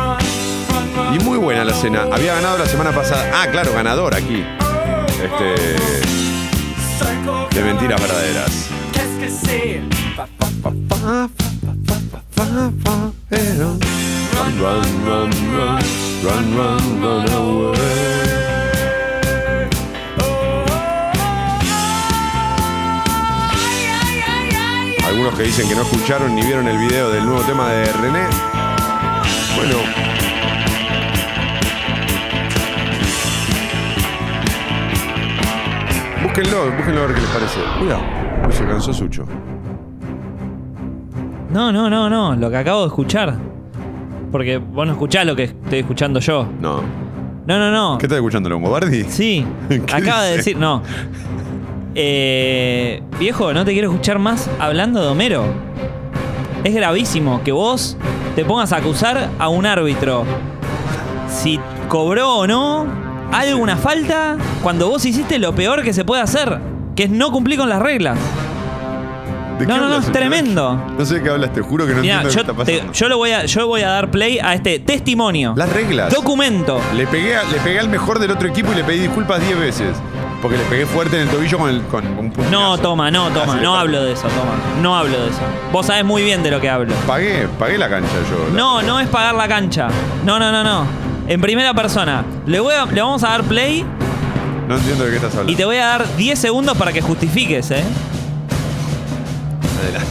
[1.14, 2.06] Y muy buena la cena.
[2.10, 3.30] Había ganado la semana pasada.
[3.34, 4.44] Ah, claro, ganador aquí.
[5.22, 5.54] Este.
[7.54, 8.68] De mentiras verdaderas.
[14.60, 15.78] Run, run, run,
[16.22, 18.29] run, run, run, away.
[25.20, 28.20] Algunos que dicen que no escucharon ni vieron el video del nuevo tema de René.
[29.54, 29.74] Bueno.
[36.22, 37.60] Búsquenlo, búsquenlo a ver qué les parece.
[37.78, 38.02] Cuidado.
[38.46, 39.26] Uy, se cansó Sucho.
[41.50, 42.34] No, no, no, no.
[42.34, 43.36] Lo que acabo de escuchar.
[44.32, 46.48] Porque vos no escuchás lo que estoy escuchando yo.
[46.62, 46.80] No.
[47.46, 47.98] No, no, no.
[47.98, 49.04] ¿Qué estás escuchando, Longobardi?
[49.04, 49.46] Sí.
[49.68, 50.56] ¿Qué Acaba de decir.
[50.56, 50.82] No.
[51.94, 55.44] Eh, viejo, no te quiero escuchar más hablando de Homero.
[56.64, 57.96] Es gravísimo que vos
[58.36, 60.24] te pongas a acusar a un árbitro
[61.28, 62.86] si cobró o no
[63.32, 66.58] alguna falta cuando vos hiciste lo peor que se puede hacer,
[66.96, 68.18] que es no cumplir con las reglas.
[69.58, 70.80] ¿De qué No, no, no, es tremendo.
[70.98, 72.72] No sé de qué hablas, te juro que no Mirá, entiendo yo, qué está te-
[72.78, 72.92] pasando.
[72.92, 75.52] yo lo voy a, yo voy a dar play a este testimonio.
[75.56, 76.12] Las reglas.
[76.14, 76.80] Documento.
[76.96, 79.58] Le pegué, a- le pegué al mejor del otro equipo y le pedí disculpas 10
[79.60, 79.88] veces.
[80.42, 82.50] Porque le pegué fuerte en el tobillo con, el, con un puñazo.
[82.50, 84.54] No, toma, no, toma, no hablo de eso, toma.
[84.80, 85.40] No hablo de eso.
[85.70, 86.94] Vos sabés muy bien de lo que hablo.
[87.06, 88.56] Pagué, pagué la cancha yo.
[88.56, 89.88] No, no es pagar la cancha.
[90.24, 90.86] No, no, no, no.
[91.28, 92.24] En primera persona.
[92.46, 93.84] Le, voy a- le vamos a dar play
[94.66, 95.52] No entiendo de qué estás hablando.
[95.52, 97.84] y te voy a dar 10 segundos para que justifiques, ¿eh?
[99.82, 100.08] Adelante.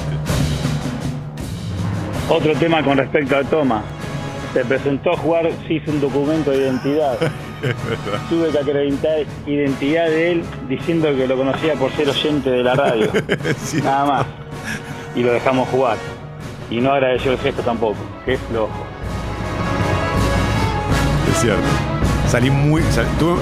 [2.30, 3.82] Otro tema con respecto a Toma.
[4.54, 7.18] Se presentó a jugar, se hizo un documento de identidad.
[8.30, 12.76] Tuve que acreditar identidad de él diciendo que lo conocía por ser oyente de la
[12.76, 13.10] radio.
[13.63, 13.82] Sí.
[13.82, 14.26] Nada más.
[15.15, 15.98] Y lo dejamos jugar.
[16.69, 18.69] Y no agradeció el gesto tampoco, es flojo.
[21.34, 21.62] Es cierto.
[22.30, 22.82] Salí muy.
[22.91, 23.39] sal- tuve-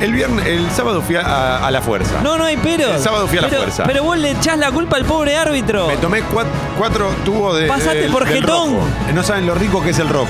[0.00, 2.20] el viernes, el sábado fui a, a la fuerza.
[2.22, 2.94] No, no hay pero.
[2.94, 3.82] El sábado fui a la fuerza.
[3.84, 5.88] Pero vos le echás la culpa al pobre árbitro.
[5.88, 6.46] Me tomé cuat-
[6.78, 7.66] cuatro, tubos de.
[7.66, 8.74] Pasaste del- por del jetón.
[8.74, 8.86] rojo.
[9.14, 10.28] No saben lo rico que es el rojo.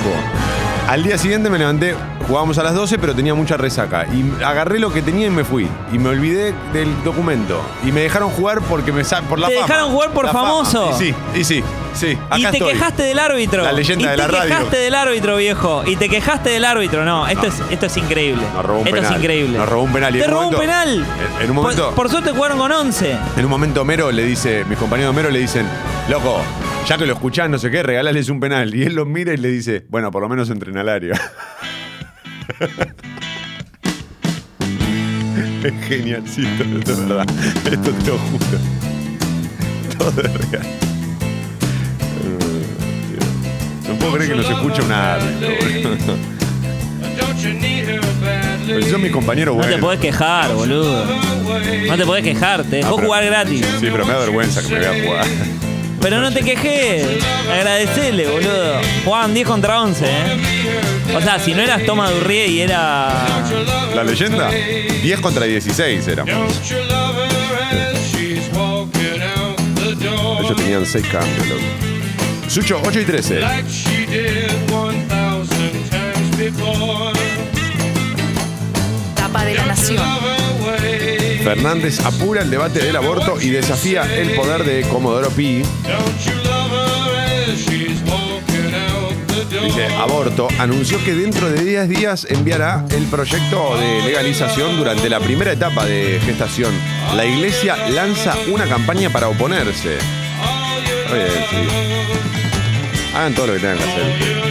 [0.88, 1.94] Al día siguiente me levanté,
[2.28, 4.06] jugábamos a las 12, pero tenía mucha resaca.
[4.06, 5.66] Y agarré lo que tenía y me fui.
[5.92, 7.60] Y me olvidé del documento.
[7.84, 9.66] Y me dejaron jugar porque me sa- por la Te fama.
[9.66, 10.48] dejaron jugar por La fama.
[10.48, 10.90] famoso.
[10.92, 11.64] Y sí, y sí,
[11.94, 12.18] sí.
[12.28, 12.72] Acá y te estoy.
[12.72, 13.64] quejaste del árbitro.
[13.64, 14.48] La leyenda y de la te radio.
[14.50, 15.82] quejaste del árbitro, viejo.
[15.86, 17.04] Y te quejaste del árbitro.
[17.04, 18.42] No, esto, Es, esto es increíble.
[18.54, 19.12] Nos robó un esto penal.
[19.12, 19.58] es increíble.
[19.58, 20.14] Nos robó un penal.
[20.16, 21.06] Y Te en un robó un momento- penal.
[21.38, 21.86] En, en un momento.
[21.86, 23.16] Por, por suerte jugaron con 11.
[23.36, 25.66] En un momento Homero le dice, mis compañeros de Homero le dicen,
[26.10, 26.40] loco,
[26.86, 28.74] ya que lo escuchás, no sé qué, regalales un penal.
[28.74, 31.14] Y él lo mira y le dice, bueno, por lo menos entrena al área.
[35.64, 37.26] es genialcito, esto es verdad.
[37.70, 38.58] Esto te lo juro.
[39.98, 40.66] Todo es real.
[43.10, 43.88] Dios.
[43.88, 45.48] No puedo creer que nos escuche un árbitro.
[45.48, 46.16] boludo.
[48.66, 51.04] Pero si son mis compañeros No te podés quejar, boludo.
[51.86, 52.62] No te podés quejar.
[52.64, 53.60] Te dejó Ah, pero- jugar gratis.
[53.80, 55.26] Sí, pero me da vergüenza que me vea jugar.
[56.00, 57.06] Pero no te quejes.
[57.50, 58.80] Agradecele, boludo.
[59.04, 60.97] Jugaban 10 contra 11, ¿eh?
[61.14, 63.26] O sea, si no eras Toma Durrie y era.
[63.94, 64.50] ¿La leyenda?
[64.50, 66.54] 10 contra 16 éramos.
[70.40, 71.62] Ellos tenían 6 cambios, loco.
[72.48, 73.40] Sucho, 8 y 13.
[73.40, 77.12] like she did 1,000 times before.
[79.14, 80.02] Tapa de la nación.
[81.44, 85.62] Fernández apura el debate del aborto y desafía el poder de Comodoro Pi.
[89.50, 95.20] Dice, aborto anunció que dentro de 10 días enviará el proyecto de legalización durante la
[95.20, 96.74] primera etapa de gestación.
[97.16, 99.96] La iglesia lanza una campaña para oponerse.
[103.14, 104.48] Hagan todo lo que tengan que hacer.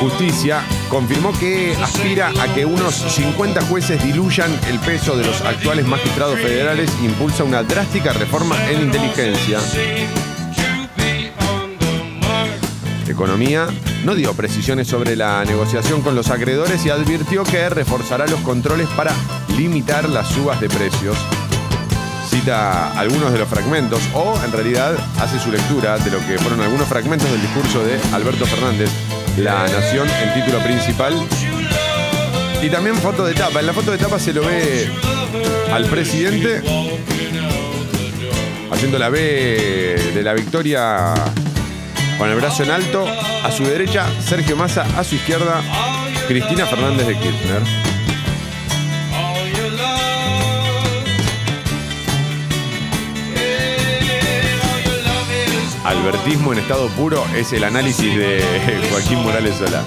[0.00, 5.86] Justicia confirmó que aspira a que unos 50 jueces diluyan el peso de los actuales
[5.86, 9.60] magistrados federales e impulsa una drástica reforma en inteligencia.
[13.08, 13.68] Economía
[14.04, 18.88] no dio precisiones sobre la negociación con los acreedores y advirtió que reforzará los controles
[18.96, 19.12] para
[19.56, 21.16] limitar las subas de precios.
[22.28, 26.60] Cita algunos de los fragmentos o en realidad hace su lectura de lo que fueron
[26.60, 28.90] algunos fragmentos del discurso de Alberto Fernández,
[29.38, 31.14] La Nación, el título principal.
[32.62, 33.60] Y también foto de tapa.
[33.60, 34.90] En la foto de tapa se lo ve
[35.72, 36.62] al presidente
[38.70, 39.20] haciendo la B
[40.14, 41.14] de la victoria
[42.18, 43.06] con el brazo en alto.
[43.42, 44.86] A su derecha, Sergio Massa.
[44.98, 45.62] A su izquierda,
[46.28, 47.62] Cristina Fernández de Kirchner.
[55.84, 58.42] Albertismo en estado puro es el análisis de
[58.90, 59.84] Joaquín Morales Solá.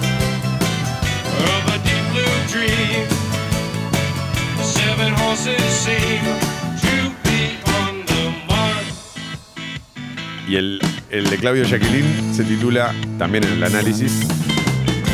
[10.47, 14.27] Y el, el de Claudio Jacqueline se titula, también en el análisis,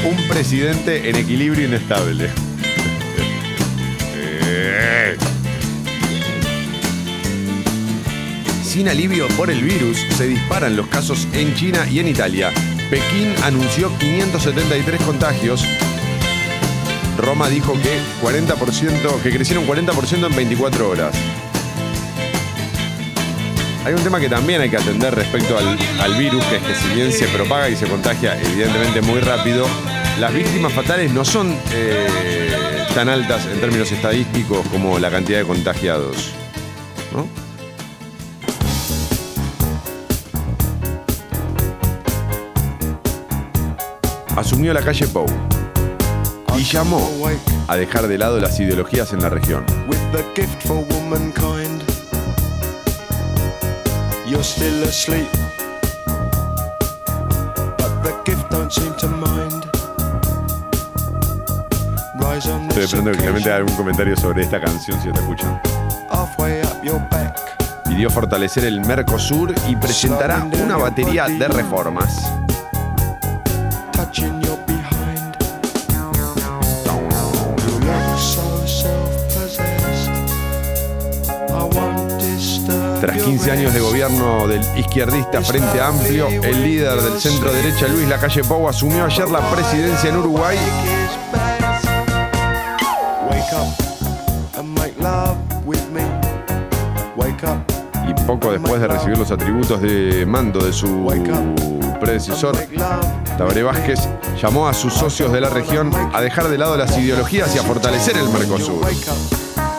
[0.06, 2.30] Un presidente en equilibrio inestable.
[4.16, 5.16] Eh.
[8.64, 12.52] Sin alivio por el virus, se disparan los casos en China y en Italia.
[12.90, 15.66] Pekín anunció 573 contagios.
[17.18, 21.16] Roma dijo que 40%, que crecieron 40% en 24 horas.
[23.86, 26.74] Hay un tema que también hay que atender respecto al, al virus, que es que
[26.74, 29.68] si bien se propaga y se contagia evidentemente muy rápido,
[30.20, 32.08] las víctimas fatales no son eh,
[32.96, 36.32] tan altas en términos estadísticos como la cantidad de contagiados.
[37.14, 37.28] ¿no?
[44.36, 45.28] Asumió la calle Pou
[46.58, 47.08] y llamó
[47.68, 49.64] a dejar de lado las ideologías en la región.
[54.36, 55.32] You're still asleep,
[57.78, 59.66] but the gift don't seem to mind.
[62.20, 65.62] Rise on Estoy esperando que haga occasion, algún comentario sobre esta canción si está escuchando.
[66.10, 67.40] halfway up your back.
[67.86, 72.30] Pidió fortalecer el Mercosur y presentará una batería de reformas.
[83.26, 88.44] 15 años de gobierno del izquierdista Frente Amplio, el líder del centro derecha Luis Lacalle
[88.44, 90.56] Pou asumió ayer la presidencia en Uruguay.
[98.08, 101.12] Y poco después de recibir los atributos de mando de su
[102.00, 102.56] predecesor,
[103.40, 104.08] Tabaré Vázquez
[104.40, 107.64] llamó a sus socios de la región a dejar de lado las ideologías y a
[107.64, 108.86] fortalecer el Mercosur.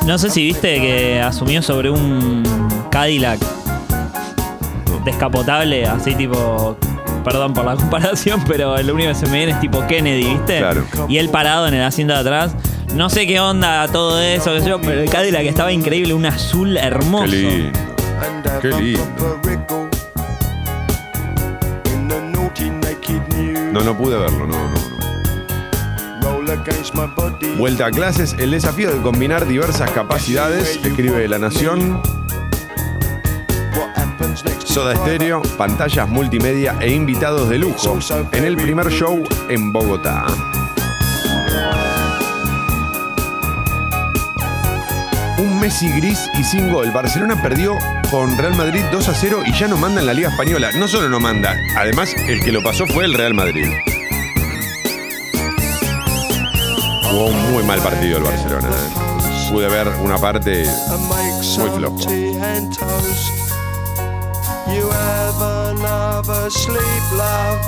[0.04, 2.55] No sé si viste que asumió sobre un
[2.96, 3.38] Cadillac
[5.04, 6.78] descapotable, así tipo.
[7.24, 10.58] Perdón por la comparación, pero lo único que se me viene es tipo Kennedy, ¿viste?
[10.60, 10.86] Claro.
[11.06, 12.54] Y él parado en el asiento de atrás.
[12.94, 16.24] No sé qué onda todo eso, qué sé yo, pero el Cadillac estaba increíble, un
[16.24, 17.24] azul hermoso.
[17.24, 17.78] Qué lindo.
[18.62, 19.02] Qué lindo.
[23.72, 24.96] No, no pude verlo, no, no, no.
[27.58, 32.00] Vuelta a clases, el desafío de combinar diversas capacidades, escribe La Nación.
[34.64, 37.98] Soda Estéreo, pantallas multimedia e invitados de lujo
[38.32, 40.26] en el primer show en Bogotá.
[45.38, 46.90] Un Messi gris y sin gol.
[46.92, 47.74] Barcelona perdió
[48.10, 50.70] con Real Madrid 2 a 0 y ya no manda en la Liga Española.
[50.78, 53.66] No solo no manda, además el que lo pasó fue el Real Madrid.
[57.10, 58.68] Jugó un muy mal partido el Barcelona.
[58.68, 59.50] ¿eh?
[59.50, 60.66] Pude ver una parte
[60.98, 61.96] muy flojo.
[64.66, 64.74] And.
[64.74, 65.40] You have
[65.70, 67.58] another sleep, love.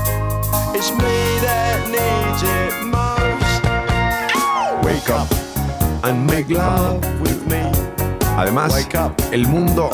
[0.75, 3.63] It's me that needs it most.
[4.85, 5.29] Wake up
[6.05, 7.63] and make love with me.
[8.37, 8.87] Además,
[9.33, 9.91] el mundo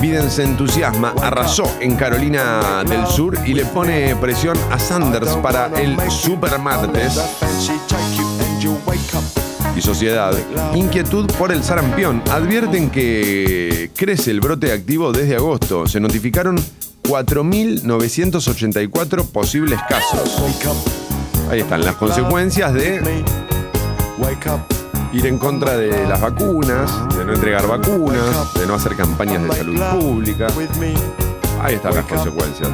[0.00, 5.66] Biden se entusiasma, arrasó en Carolina del Sur y le pone presión a Sanders para
[5.80, 7.18] el Super Martes.
[9.76, 10.32] Y sociedad,
[10.74, 12.20] inquietud por el sarampión.
[12.30, 15.86] Advierten que crece el brote activo desde agosto.
[15.86, 16.56] Se notificaron
[17.04, 20.36] 4.984 posibles casos.
[21.50, 23.22] Ahí están las consecuencias de
[25.12, 29.52] ir en contra de las vacunas, de no entregar vacunas, de no hacer campañas de
[29.52, 30.48] salud pública.
[31.62, 32.68] Ahí están las consecuencias.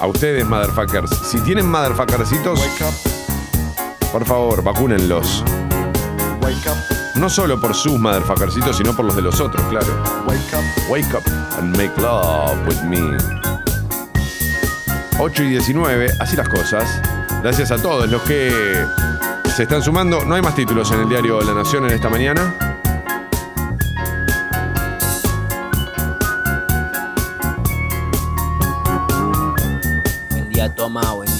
[0.00, 2.58] A ustedes, motherfuckers, si tienen motherfuckercitos,
[4.10, 5.44] por favor, vacúnenlos.
[7.16, 10.02] No solo por sus motherfuckercitos, sino por los de los otros, claro.
[10.88, 11.22] Wake up
[11.58, 13.18] and make love with me.
[15.18, 17.02] 8 y 19, así las cosas.
[17.42, 18.86] Gracias a todos los que
[19.54, 20.24] se están sumando.
[20.24, 22.69] No hay más títulos en el diario La Nación en esta mañana.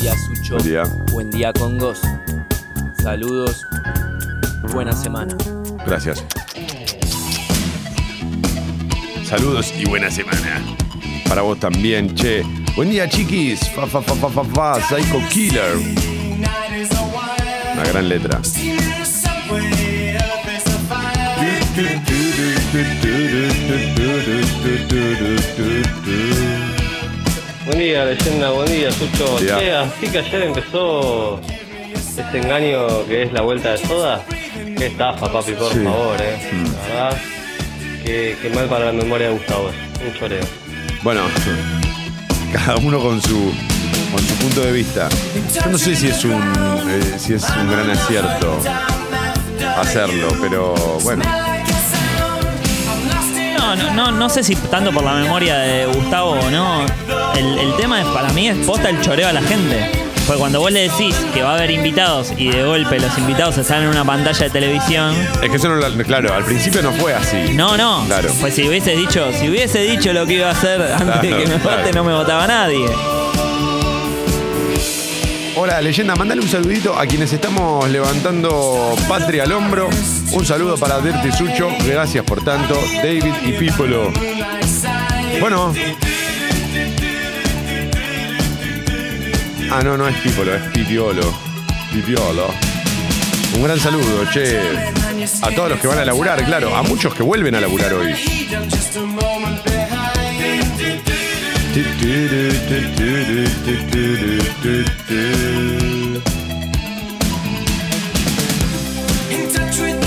[0.01, 0.55] Día, Sucho.
[0.55, 0.83] Buen día.
[1.13, 2.01] Buen día, Congos.
[3.03, 3.63] Saludos.
[4.73, 5.37] Buena semana.
[5.87, 6.25] Gracias.
[9.25, 10.63] Saludos y buena semana.
[11.29, 12.43] Para vos también, che.
[12.77, 13.69] Buen día, chiquis.
[13.71, 14.81] Fa, fa, fa, fa, fa, fa.
[14.81, 15.77] Psycho Killer.
[17.75, 18.41] Una gran letra.
[27.71, 29.31] Buen día, leyenda, buen día, Sucho.
[29.31, 29.59] Buen día.
[29.61, 31.41] Che, así que ayer empezó
[31.95, 34.25] este engaño que es la vuelta de soda.
[34.77, 35.79] Qué estafa, papi, por Sí.
[35.79, 35.85] Mm.
[35.85, 36.37] favor, eh.
[36.53, 37.19] La verdad,
[38.05, 39.71] qué, qué mal para la memoria de Gustavo.
[40.05, 40.45] Un choreo.
[41.05, 41.21] Bueno,
[42.53, 43.53] cada uno con su,
[44.11, 45.09] con su punto de vista.
[45.55, 48.59] Yo no sé si es un, eh, si es un gran acierto
[49.79, 51.23] hacerlo, pero bueno.
[53.71, 56.85] No, no, no, no sé si tanto por la memoria de Gustavo o no.
[57.37, 59.91] El, el tema es, para mí es posta el choreo a la gente.
[60.27, 63.59] Porque cuando vos le decís que va a haber invitados y de golpe los invitados
[63.59, 65.15] están en una pantalla de televisión.
[65.43, 67.53] Es que eso no lo- claro, al principio no fue así.
[67.55, 68.05] No, no.
[68.07, 68.31] Claro.
[68.41, 71.47] Pues si hubiese dicho, si hubiese dicho lo que iba a hacer antes de que
[71.47, 71.79] me claro.
[71.83, 72.87] vote, no me votaba nadie.
[75.57, 79.89] Hola, leyenda, mandale un saludito a quienes estamos levantando patria al hombro.
[80.33, 82.75] Un saludo para Dirty Sucho, gracias por tanto.
[83.03, 84.13] David y Pipolo.
[85.41, 85.75] Bueno.
[89.73, 91.35] Ah, no, no es Pipolo, es Pipiolo.
[91.93, 92.47] Pipiolo.
[93.55, 94.61] Un gran saludo, che.
[95.43, 96.77] A todos los que van a laburar, claro.
[96.77, 98.15] A muchos que vuelven a laburar hoy.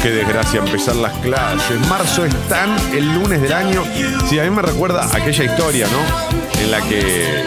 [0.03, 1.79] Qué desgracia empezar las clases.
[1.87, 3.85] Marzo es tan el lunes del año.
[4.27, 6.59] Sí, a mí me recuerda aquella historia, ¿no?
[6.61, 7.45] En la que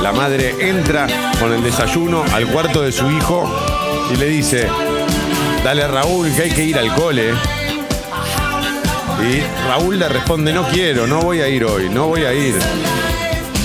[0.00, 1.06] la madre entra
[1.38, 3.46] con el desayuno al cuarto de su hijo
[4.10, 4.66] y le dice,
[5.62, 7.34] dale Raúl que hay que ir al cole.
[9.22, 12.54] Y Raúl le responde, no quiero, no voy a ir hoy, no voy a ir.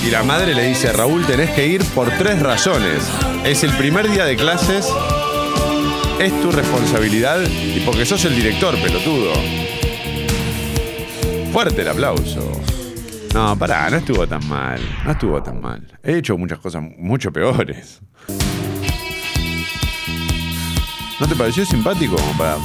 [0.06, 3.02] Y la madre le dice, Raúl, tenés que ir por tres razones.
[3.44, 4.92] Es el primer día de clases,
[6.18, 9.32] es tu responsabilidad y porque sos el director, pelotudo.
[11.52, 12.52] Fuerte el aplauso.
[13.34, 14.80] No, pará, no estuvo tan mal.
[15.04, 15.86] No estuvo tan mal.
[16.02, 18.00] He hecho muchas cosas mucho peores.
[21.20, 22.56] ¿No te pareció simpático para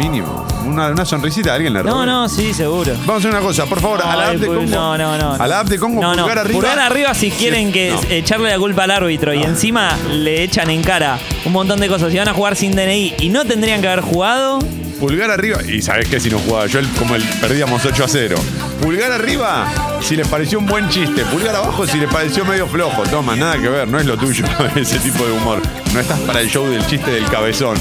[0.00, 0.46] mínimo?
[0.64, 2.92] Una, una sonrisita alguien le No, no, sí, seguro.
[3.00, 4.70] Vamos a hacer una cosa, por favor, a la app de pues, Congo.
[4.70, 5.32] No, no, no.
[5.34, 6.22] A la app de Congo, No, no.
[6.22, 6.60] pulgar arriba.
[6.60, 8.00] Pulgar arriba si quieren que No.
[8.08, 12.10] echarle la culpa al árbitro y encima le echan en cara un montón de cosas.
[12.12, 14.58] Si van a jugar sin DNI y no tendrían que haber jugado,
[15.00, 15.60] Pulgar arriba.
[15.66, 18.36] Y sabes qué si no jugaba yo, el- como el perdíamos 8 a 0.
[18.82, 19.66] Pulgar arriba
[20.02, 21.24] si les pareció un buen chiste.
[21.24, 23.02] Pulgar abajo si les pareció medio flojo.
[23.04, 24.44] Toma, nada que ver, no es lo tuyo
[24.76, 25.62] ese tipo de humor.
[25.94, 27.78] No estás para el show del chiste del cabezón.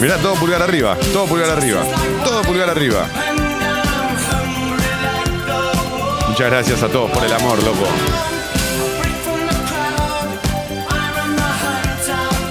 [0.00, 1.82] Mirá, todo pulgar arriba, todo pulgar arriba,
[2.24, 3.06] todo pulgar arriba.
[6.28, 7.86] Muchas gracias a todos por el amor, loco.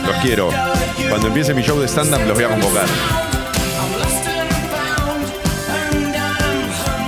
[0.06, 0.50] Los quiero.
[1.10, 2.86] Cuando empiece mi show de stand-up los voy a convocar.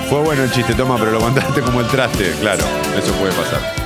[0.10, 2.32] Fue bueno el chiste, toma, pero lo mandaste como el traste.
[2.42, 2.64] Claro,
[2.98, 3.81] eso puede pasar.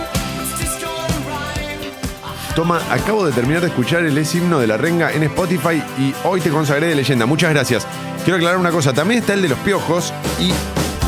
[2.56, 6.16] Toma, acabo de terminar de escuchar el es himno de la renga en Spotify y
[6.24, 7.26] hoy te consagré de leyenda.
[7.26, 7.86] Muchas gracias.
[8.24, 10.52] Quiero aclarar una cosa, también está el de los piojos y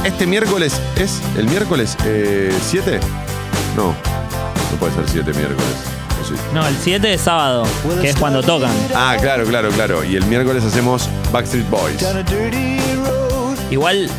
[0.04, 1.96] este miércoles es el miércoles
[2.62, 3.00] 7?
[3.78, 5.74] no, no puede ser 7 miércoles.
[6.54, 7.66] No, el 7 es sábado,
[8.02, 8.72] que es cuando tocan.
[8.94, 10.04] Ah, claro, claro, claro.
[10.04, 12.06] Y el miércoles hacemos Backstreet Boys.
[13.72, 14.10] Igual,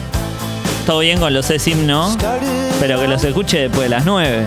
[0.86, 2.16] todo bien con los es himno,
[2.80, 4.46] pero que los escuche después de las 9.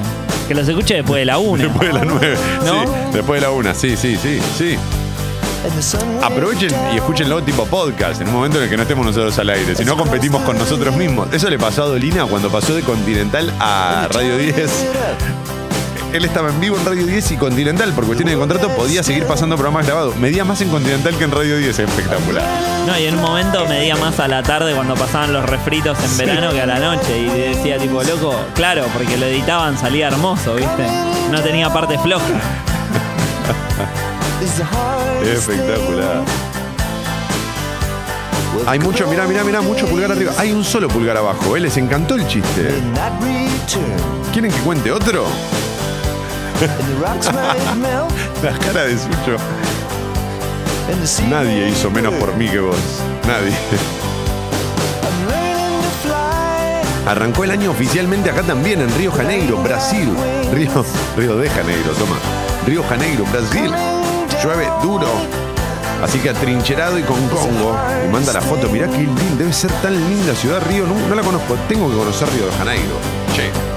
[0.52, 1.64] Que los escuche después de la 1.
[1.64, 2.38] Después de las 9.
[2.66, 2.84] ¿No?
[2.84, 3.74] Sí, después de la 1.
[3.74, 4.76] Sí, sí, sí, sí.
[6.22, 9.49] Aprovechen y escúchenlo tipo podcast, en un momento en el que no estemos nosotros al
[9.49, 11.30] aire, si no competimos con nosotros mismos.
[11.32, 14.88] Eso le pasó a Dolina cuando pasó de Continental a Radio 10.
[16.14, 19.26] Él estaba en vivo en Radio 10 y Continental, por cuestiones de contrato, podía seguir
[19.26, 20.18] pasando programas grabados.
[20.18, 22.43] Medía más en Continental que en Radio 10, espectacular.
[22.86, 26.18] No, y en un momento medía más a la tarde cuando pasaban los refritos en
[26.18, 27.18] verano que a la noche.
[27.18, 30.86] Y decía tipo, loco, claro, porque lo editaban, salía hermoso, ¿viste?
[31.32, 32.26] No tenía parte floja.
[35.24, 36.24] Espectacular.
[38.68, 40.34] Hay mucho, mirá, mirá, mirá, mucho pulgar arriba.
[40.38, 41.62] Hay un solo pulgar abajo, ¿eh?
[41.62, 42.70] Les encantó el chiste.
[44.34, 45.26] ¿Quieren que cuente otro?
[48.43, 49.38] La cara de Sucho.
[51.30, 52.76] Nadie hizo menos por mí que vos.
[53.28, 53.55] Nadie.
[57.07, 60.14] Arrancó el año oficialmente acá también, en Río Janeiro, Brasil.
[60.53, 60.86] Río,
[61.18, 62.18] Río de Janeiro, toma.
[62.68, 63.72] Río Janeiro, Brasil.
[64.43, 65.07] Llueve duro.
[66.03, 67.76] Así que atrincherado y con Congo.
[68.05, 68.70] Y manda la foto.
[68.70, 69.36] Mirá qué lindo.
[69.38, 70.86] Debe ser tan linda ciudad Río.
[70.86, 71.55] No, no la conozco.
[71.68, 72.95] Tengo que conocer Río de Janeiro.
[73.36, 73.70] Che.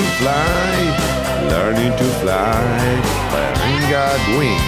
[0.00, 1.50] Learning to fly.
[1.50, 3.00] Learning to fly.
[3.32, 4.60] Wearing a wing.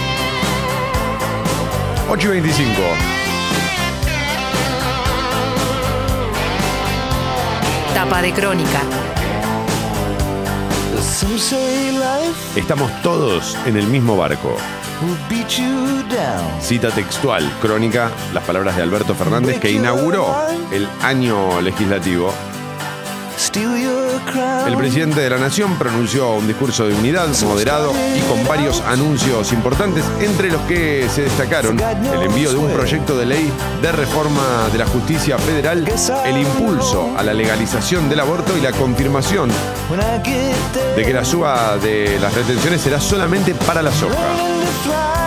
[2.07, 2.81] 8 y 25.
[7.95, 8.81] Tapa de crónica.
[12.55, 14.55] Estamos todos en el mismo barco.
[16.61, 20.35] Cita textual, crónica, las palabras de Alberto Fernández que inauguró
[20.71, 22.31] el año legislativo.
[24.67, 29.51] El presidente de la Nación pronunció un discurso de unidad moderado y con varios anuncios
[29.53, 33.51] importantes, entre los que se destacaron el envío de un proyecto de ley
[33.81, 35.85] de reforma de la justicia federal,
[36.25, 39.49] el impulso a la legalización del aborto y la confirmación
[40.95, 44.15] de que la suba de las retenciones será solamente para la soja.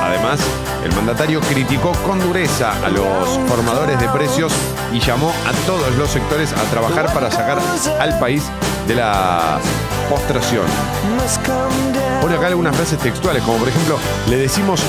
[0.03, 0.41] Además,
[0.85, 4.53] el mandatario criticó con dureza a los formadores de precios
[4.93, 7.59] y llamó a todos los sectores a trabajar para sacar
[8.01, 8.45] al país
[8.87, 9.59] de la
[10.09, 10.65] postración.
[12.21, 14.81] Pone acá algunas frases textuales, como por ejemplo, le decimos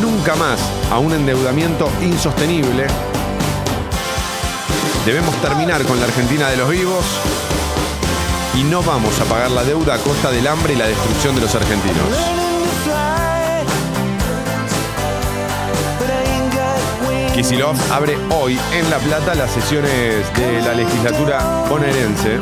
[0.00, 0.58] nunca más
[0.90, 2.86] a un endeudamiento insostenible.
[5.04, 7.04] Debemos terminar con la Argentina de los vivos
[8.54, 11.42] y no vamos a pagar la deuda a costa del hambre y la destrucción de
[11.42, 12.46] los argentinos.
[17.34, 22.38] Kisilov abre hoy en La Plata las sesiones de la legislatura bonaerense.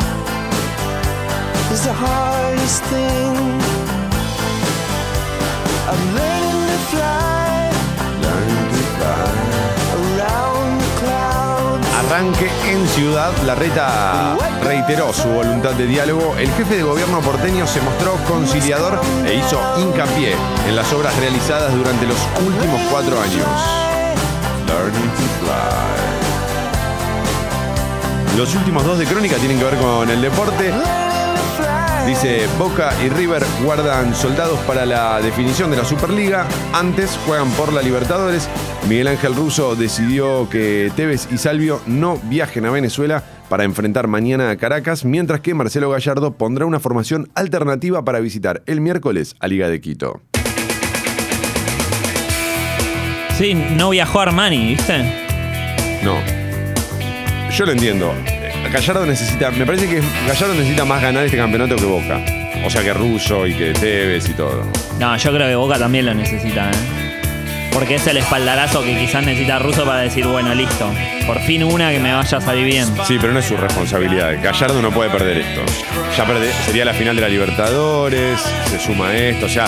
[11.98, 16.36] Arranque en Ciudad, la reta reiteró su voluntad de diálogo.
[16.38, 20.36] El jefe de gobierno porteño se mostró conciliador e hizo hincapié
[20.68, 23.48] en las obras realizadas durante los últimos cuatro años.
[24.68, 26.04] Learning to fly.
[28.38, 30.72] Los últimos dos de crónica tienen que ver con el deporte.
[32.06, 36.46] Dice, Boca y River guardan soldados para la definición de la Superliga.
[36.74, 38.48] Antes juegan por la Libertadores.
[38.86, 44.50] Miguel Ángel Russo decidió que Tevez y Salvio no viajen a Venezuela para enfrentar mañana
[44.50, 49.48] a Caracas, mientras que Marcelo Gallardo pondrá una formación alternativa para visitar el miércoles a
[49.48, 50.20] Liga de Quito.
[53.38, 56.02] Sí, no viajó Armani, ¿viste?
[56.02, 56.16] No.
[57.50, 58.12] Yo lo entiendo.
[58.72, 62.20] Gallardo necesita, me parece que Gallardo necesita más ganar este campeonato que Boca.
[62.64, 64.66] O sea que Russo y que Tevez y todo.
[64.98, 67.04] No, yo creo que Boca también lo necesita, ¿eh?
[67.72, 70.88] Porque es el espaldarazo que quizás necesita Russo para decir, bueno, listo.
[71.26, 72.86] Por fin una que me vaya a salir bien.
[73.06, 74.40] Sí, pero no es su responsabilidad.
[74.40, 75.60] Gallardo no puede perder esto.
[76.16, 78.40] Ya perde, sería la final de la Libertadores,
[78.70, 79.66] se suma esto, o sea,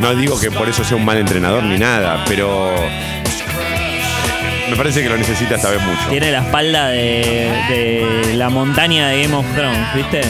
[0.00, 2.74] no digo que por eso sea un mal entrenador ni nada, pero
[4.70, 6.08] me parece que lo necesita esta vez mucho.
[6.10, 10.20] Tiene la espalda de, de la montaña de Game of Thrones, ¿viste?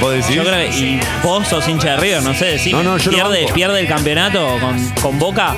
[0.00, 0.34] ¿Vos decís?
[0.36, 3.10] Yo creo que, y vos sos hincha de River, no sé, decime, No, no, yo
[3.10, 3.54] lo pierde, banco.
[3.54, 5.54] pierde el campeonato con, con Boca.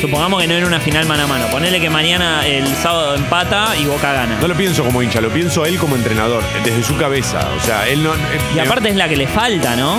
[0.00, 1.46] supongamos que no era una final mano a mano.
[1.48, 4.38] Ponele que mañana el sábado empata y Boca gana.
[4.40, 7.40] No lo pienso como hincha, lo pienso él como entrenador, desde su cabeza.
[7.60, 8.14] O sea, él no.
[8.14, 8.18] eh,
[8.54, 9.98] Y aparte es la que le falta, ¿no?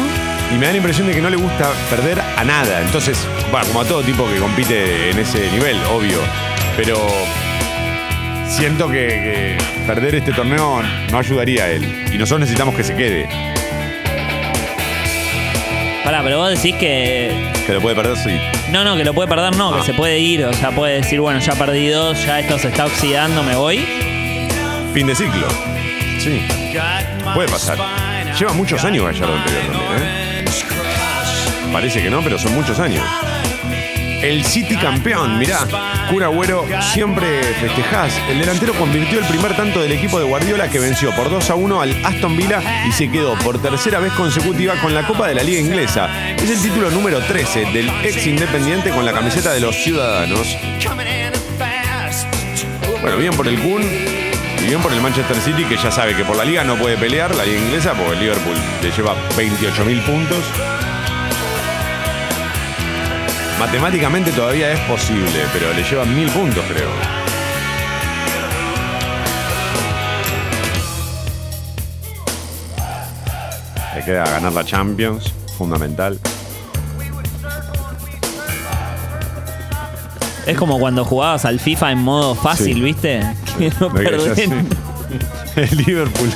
[0.54, 2.82] Y me da la impresión de que no le gusta perder a nada.
[2.82, 6.20] Entonces, bueno, como a todo tipo que compite en ese nivel, obvio.
[6.78, 6.98] Pero
[8.48, 10.82] siento que, que perder este torneo
[11.12, 12.06] no ayudaría a él.
[12.14, 13.28] Y nosotros necesitamos que se quede.
[16.04, 17.52] Pará, pero vos decís que.
[17.66, 18.40] Que lo puede perder, sí.
[18.72, 19.80] No, no, que lo puede perder, no, Ah.
[19.80, 20.46] que se puede ir.
[20.46, 23.86] O sea, puede decir, bueno, ya perdí dos, ya esto se está oxidando, me voy.
[24.94, 25.48] Fin de ciclo.
[26.20, 26.42] Sí.
[27.34, 27.78] Puede pasar.
[28.40, 30.27] Lleva muchos años Gallardo anterior también, ¿eh?
[31.72, 33.04] Parece que no, pero son muchos años.
[34.22, 35.60] El City campeón, mirá.
[36.10, 38.14] Cura Agüero, siempre festejás.
[38.30, 41.56] El delantero convirtió el primer tanto del equipo de Guardiola que venció por 2 a
[41.56, 45.36] 1 al Aston Villa y se quedó por tercera vez consecutiva con la Copa de
[45.36, 46.10] la Liga Inglesa.
[46.36, 50.58] Es el título número 13 del ex Independiente con la camiseta de los Ciudadanos.
[53.02, 56.26] Bueno, bien por el Kun y bien por el Manchester City que ya sabe que
[56.26, 60.02] por la liga no puede pelear, la liga inglesa, porque el Liverpool le lleva 28.000
[60.02, 60.77] puntos.
[63.60, 66.90] Matemáticamente todavía es posible, pero le llevan 1.000 puntos, creo.
[73.96, 76.20] Le queda ganar la Champions, fundamental.
[80.46, 82.82] Es como cuando jugabas al FIFA en modo fácil, Sí.
[82.82, 83.22] ¿viste?
[83.58, 84.50] Que no sé.
[85.56, 86.30] El Liverpool.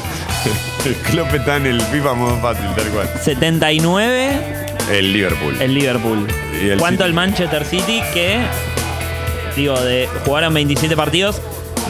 [0.86, 3.10] El Klopp está en el FIFA modo fácil, tal cual.
[3.24, 5.58] 79 El Liverpool.
[5.60, 6.28] el Liverpool.
[6.64, 7.08] Y el ¿Cuánto City.
[7.10, 8.40] el Manchester City que,
[9.56, 11.42] digo, de jugaron 27 partidos,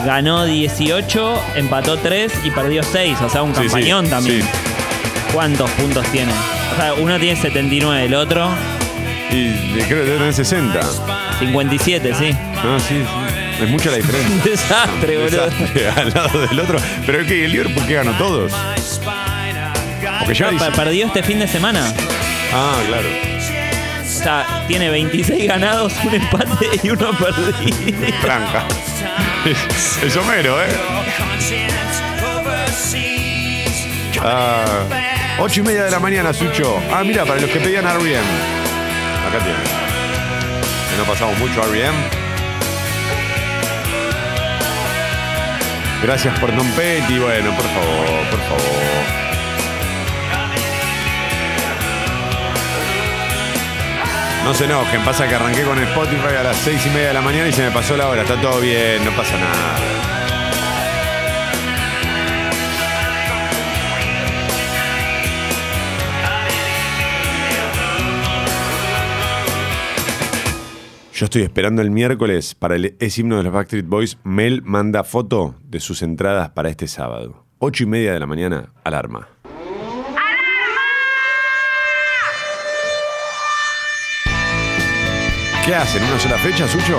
[0.06, 3.18] ganó 18, empató 3 y perdió 6?
[3.22, 4.42] O sea, un Sí, sí, campañón también.
[4.42, 4.48] sí.
[5.34, 6.32] ¿Cuántos puntos tiene?
[6.74, 8.50] O sea, uno tiene 79, el otro
[9.30, 9.52] Y
[9.88, 10.80] creo que tener 60.
[11.40, 12.32] 57, sí.
[12.64, 13.64] No, sí, sí.
[13.64, 14.30] Es mucha la diferencia.
[14.36, 15.46] Un desastre, Un boludo.
[15.50, 16.80] desastre al lado del otro.
[17.06, 18.52] Pero es que el Liverpool que ganó todos.
[20.20, 21.82] Porque ya No, dice- per- perdió este fin de semana.
[22.54, 23.08] Ah, claro.
[24.04, 27.54] O sea, tiene 26 ganados, un empate y uno perdido.
[28.22, 28.66] Franca.
[29.46, 30.68] Es, Homero, ¿eh?
[34.24, 34.84] Ah,
[35.40, 36.80] ocho y media de la mañana, Sucho.
[36.94, 38.26] Ah, mira, para los que pedían R.E.M.
[39.28, 39.64] Acá tienen.
[39.64, 41.98] Que no pasamos mucho R.E.M.
[46.04, 47.18] Gracias por Don Petty.
[47.18, 49.21] Bueno, por favor, por favor.
[54.44, 57.22] No se enojen, pasa que arranqué con Spotify a las seis y media de la
[57.22, 58.24] mañana y se me pasó la hora.
[58.24, 60.02] Está todo bien, no pasa nada.
[71.14, 74.18] Yo estoy esperando el miércoles para el es himno de los Backstreet Boys.
[74.24, 77.46] Mel manda foto de sus entradas para este sábado.
[77.60, 79.28] Ocho y media de la mañana, alarma.
[85.66, 86.04] ¿Qué hacen?
[86.04, 86.98] ¿Una sola fecha, Sucho?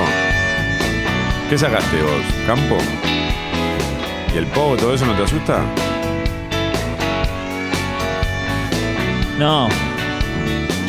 [1.50, 2.22] ¿Qué sacaste vos?
[2.46, 2.78] ¿Campo?
[4.34, 5.62] ¿Y el pogo, todo eso no te asusta?
[9.38, 9.68] No.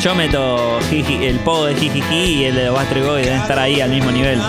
[0.00, 3.58] Yo meto jiji- el pogo de Jijiji y el de los Backstreet Boys deben estar
[3.58, 4.40] ahí al mismo nivel.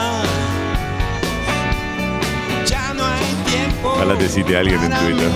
[3.84, 5.30] Ojalá te cite alguien en Twitter.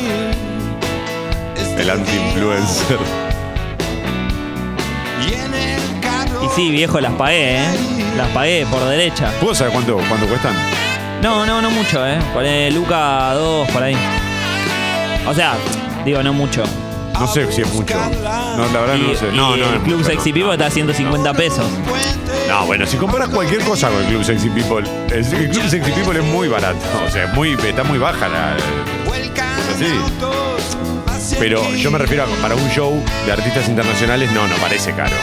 [1.78, 2.98] El anti-influencer.
[6.56, 7.70] Sí, viejo, las pagué, ¿eh?
[8.18, 9.32] Las pagué por derecha.
[9.40, 10.54] ¿Puedo saber cuánto, cuánto cuestan?
[11.22, 12.18] No, no, no mucho, ¿eh?
[12.34, 12.44] Por
[12.74, 13.96] Luca 2, por ahí.
[15.28, 15.56] O sea,
[16.06, 16.64] digo, no mucho.
[17.14, 17.96] No sé si es mucho.
[17.96, 19.28] No, la verdad Y- no sé.
[19.32, 20.36] y No, no, el es Club mucho, Sexy no.
[20.36, 21.66] People está a 150 pesos.
[22.48, 25.92] No, bueno, si comparas cualquier cosa con el Club Sexy People, el, el Club Sexy
[25.92, 26.78] People es muy barato.
[27.06, 28.56] O sea, es muy, está muy baja la.
[28.56, 31.36] Es así.
[31.38, 35.16] Pero yo me refiero a para un show de artistas internacionales, no, no parece caro.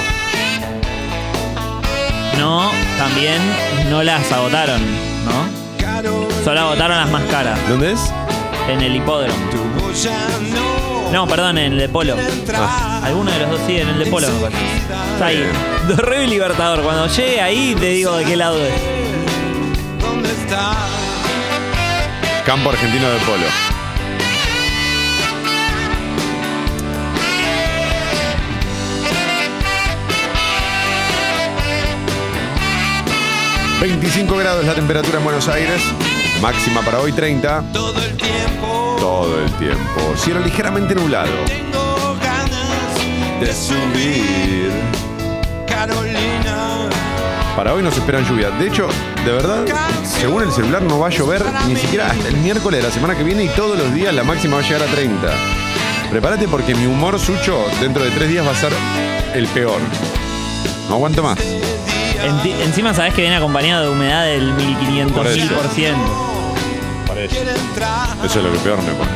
[2.39, 3.41] No, también
[3.91, 4.81] no las agotaron,
[5.25, 5.67] ¿no?
[6.45, 7.59] Solo agotaron las más caras.
[7.69, 8.13] ¿Dónde es?
[8.69, 9.35] En el hipódromo.
[11.13, 12.17] No, perdón, en el de Polo.
[12.55, 13.01] Ah.
[13.05, 14.63] Alguno de los dos sí, en el de Polo me parece.
[15.15, 15.45] Está ahí.
[15.89, 16.83] Dorreo y Libertador.
[16.83, 18.73] Cuando llegue ahí te digo de qué lado es.
[22.45, 23.76] Campo Argentino de Polo.
[33.81, 35.83] ...25 grados la temperatura en Buenos Aires...
[36.41, 37.63] ...máxima para hoy 30...
[37.75, 40.15] Todo el tiempo Todo el tiempo...
[40.17, 41.31] ...cielo ligeramente nublado...
[41.47, 44.71] tengo ganas ...de subir...
[45.67, 46.89] Carolina
[47.55, 48.59] Para hoy nos esperan lluvias.
[48.59, 48.89] De hecho,
[49.27, 49.67] de verdad,
[50.05, 53.15] según el celular no va a llover ni siquiera hasta el miércoles de la semana
[53.15, 55.29] que viene y todos los días la máxima va a llegar a 30.
[56.11, 58.73] Prepárate porque mi humor sucho dentro de tres días va a ser
[59.35, 59.81] el peor.
[60.89, 61.39] No aguanto más.
[62.27, 65.55] Encima sabes que viene acompañado de humedad del 1500 Por eso.
[65.55, 65.95] 1000%.
[67.07, 67.37] Parece.
[68.25, 69.11] Eso es lo que peor me pone.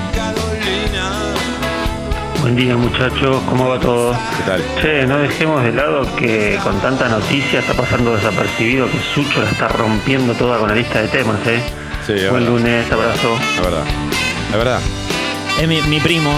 [2.40, 4.12] Buen día muchachos, ¿cómo va todo?
[4.12, 4.62] ¿Qué tal?
[4.80, 9.50] Che, no dejemos de lado que con tanta noticia está pasando desapercibido que Sucho la
[9.50, 11.60] está rompiendo toda con la lista de temas, ¿eh?
[12.06, 12.48] Sí, Buen verdad.
[12.48, 13.36] lunes, abrazo.
[13.56, 13.84] La verdad.
[14.52, 14.80] La verdad.
[15.60, 16.32] Es mi, mi primo.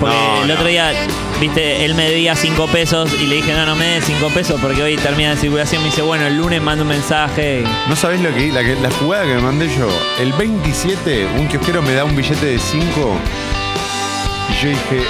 [0.00, 0.54] Porque No, el no.
[0.54, 0.92] otro día,
[1.40, 4.60] viste, él me debía 5 pesos y le dije, no, no me des 5 pesos
[4.60, 5.82] porque hoy termina de circulación.
[5.82, 7.64] Me dice, bueno, el lunes mando un mensaje.
[7.88, 9.88] No sabés lo que la, la jugada que me mandé yo.
[10.20, 13.18] El 27, un kiosquero me da un billete de 5
[14.50, 15.02] y yo dije,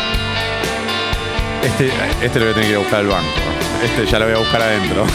[1.65, 1.91] este,
[2.23, 3.29] este lo voy a tener que ir a buscar al banco.
[3.85, 5.07] Este ya lo voy a buscar adentro.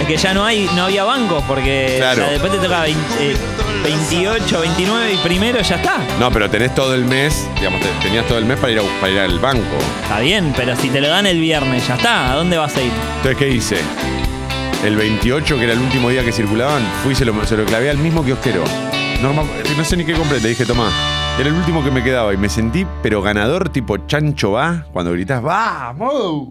[0.00, 2.24] Es que ya no hay, no había bancos porque Claro.
[2.30, 3.36] después te toca 20, eh,
[3.84, 5.98] 28, 29 y primero ya está.
[6.18, 8.82] No, pero tenés todo el mes, digamos, te- tenías todo el mes para ir, a,
[9.00, 9.62] para ir al banco.
[10.02, 12.32] Está bien, pero si te lo dan el viernes, ya está.
[12.32, 12.92] ¿A dónde vas a ir?
[13.18, 13.76] Entonces, ¿qué hice?
[14.84, 17.64] El 28, que era el último día que circulaban, fui y se lo, se lo
[17.66, 18.64] clavé al mismo kiosquero.
[19.20, 19.42] Norma,
[19.76, 20.90] no sé ni qué compré, le dije, tomá.
[21.38, 25.12] Era el último que me quedaba y me sentí, pero ganador, tipo chancho va, cuando
[25.12, 26.48] gritas, ¡vamos!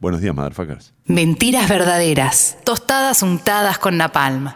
[0.00, 0.94] Buenos días, motherfuckers.
[1.04, 2.56] Mentiras verdaderas.
[2.64, 4.48] Tostadas untadas con napalm.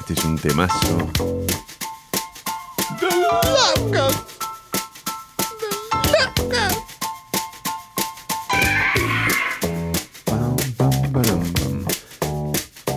[0.00, 1.10] Este es un temazo.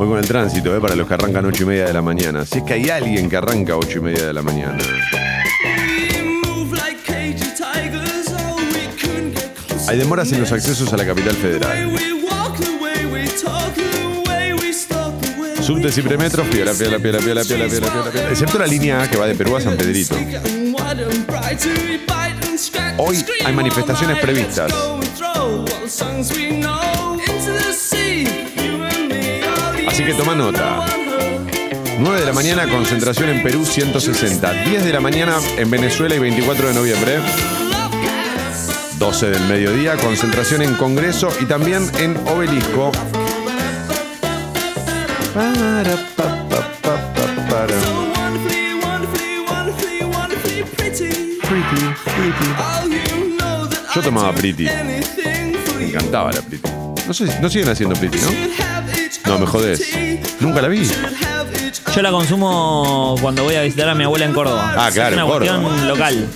[0.04, 0.82] Fue con el tránsito, ¿eh?
[0.82, 2.46] Para los que arrancan 8 y media de la mañana.
[2.46, 4.78] Si es que hay alguien que arranca 8 y media de la mañana.
[9.88, 11.98] Hay demoras en los accesos a la capital federal.
[15.62, 19.16] Subtes y premetros, piola, piola, piola, piola, piola, piola, piola, Excepto la línea A que
[19.16, 20.18] va de Perú a San Pedrito.
[22.98, 24.70] Hoy hay manifestaciones previstas.
[29.94, 30.84] Así que toma nota.
[32.00, 34.52] 9 de la mañana, concentración en Perú 160.
[34.52, 37.20] 10 de la mañana en Venezuela y 24 de noviembre.
[38.98, 42.92] 12 del mediodía, concentración en Congreso y también en Obelisco.
[53.94, 54.68] Yo tomaba Pretty.
[55.78, 56.68] Me encantaba la Pretty.
[57.06, 58.83] No sé, no siguen haciendo Pretty, ¿no?
[59.26, 59.82] No, me jodés.
[60.40, 60.84] Nunca la vi.
[61.96, 64.74] Yo la consumo cuando voy a visitar a mi abuela en Córdoba.
[64.78, 65.62] Ah, claro, Es una en Córdoba.
[65.62, 66.28] cuestión local.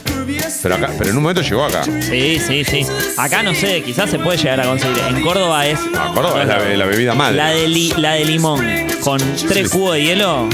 [0.61, 1.83] Pero acá, pero en un momento llegó acá.
[1.83, 2.85] Sí, sí, sí.
[3.17, 4.99] Acá no sé, quizás se puede llegar a conseguir.
[5.09, 5.79] En Córdoba es.
[5.95, 7.37] Ah, Córdoba es la, la bebida madre.
[7.37, 8.65] La de, li- la de limón
[9.01, 10.47] con tres cubos de hielo.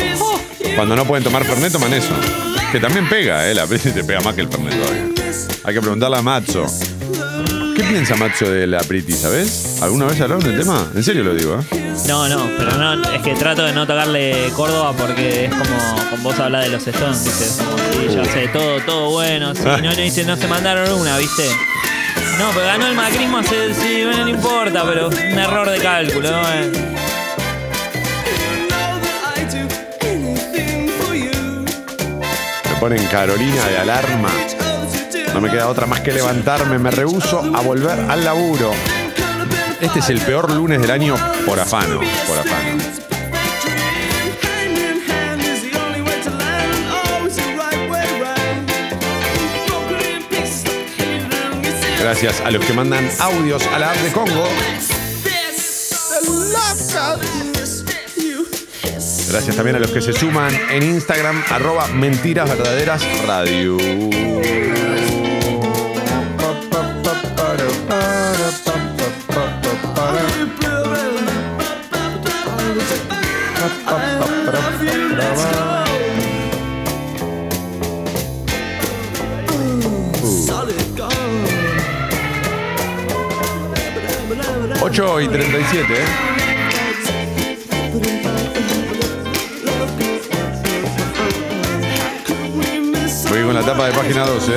[0.76, 2.14] Cuando no pueden tomar Fernet, toman eso.
[2.72, 3.54] Que también pega, ¿eh?
[3.54, 5.06] La Pretty te pega más que el Fernet todavía.
[5.66, 6.66] Hay que preguntarle a Matzo.
[7.76, 9.80] ¿Qué piensa Matzo de la Pretty, sabes?
[9.82, 10.88] ¿Alguna vez hablaron del tema?
[10.96, 11.83] En serio lo digo, ¿eh?
[12.08, 16.24] No, no, pero no, es que trato de no tocarle Córdoba porque es como con
[16.24, 17.46] vos hablar de los Stones, ¿viste?
[17.46, 20.91] Es como, sí, ya sé, todo, todo bueno, sí, no, no, dice, no se mandaron
[20.91, 21.50] una, ¿viste?
[22.38, 26.32] No, pero ganó el macrismo hace, sí, bueno, no importa, pero un error de cálculo,
[26.32, 26.41] ¿no?
[26.52, 26.72] Eh,
[32.70, 34.30] Me ponen Carolina de alarma.
[35.34, 36.78] No me queda otra más que levantarme.
[36.80, 38.72] Me rehuso a volver al laburo.
[39.84, 41.16] Este es el peor lunes del año
[41.46, 42.00] por afano.
[42.26, 42.78] Por afano.
[52.00, 54.48] Gracias a los que mandan audios a la app de Congo.
[59.30, 62.50] Gracias también a los que se suman en Instagram, arroba mentiras
[63.28, 63.78] radio.
[84.94, 86.06] 8 y 37, ¿eh?
[93.28, 94.52] Voy con la tapa de página 12.
[94.52, 94.56] ¿eh?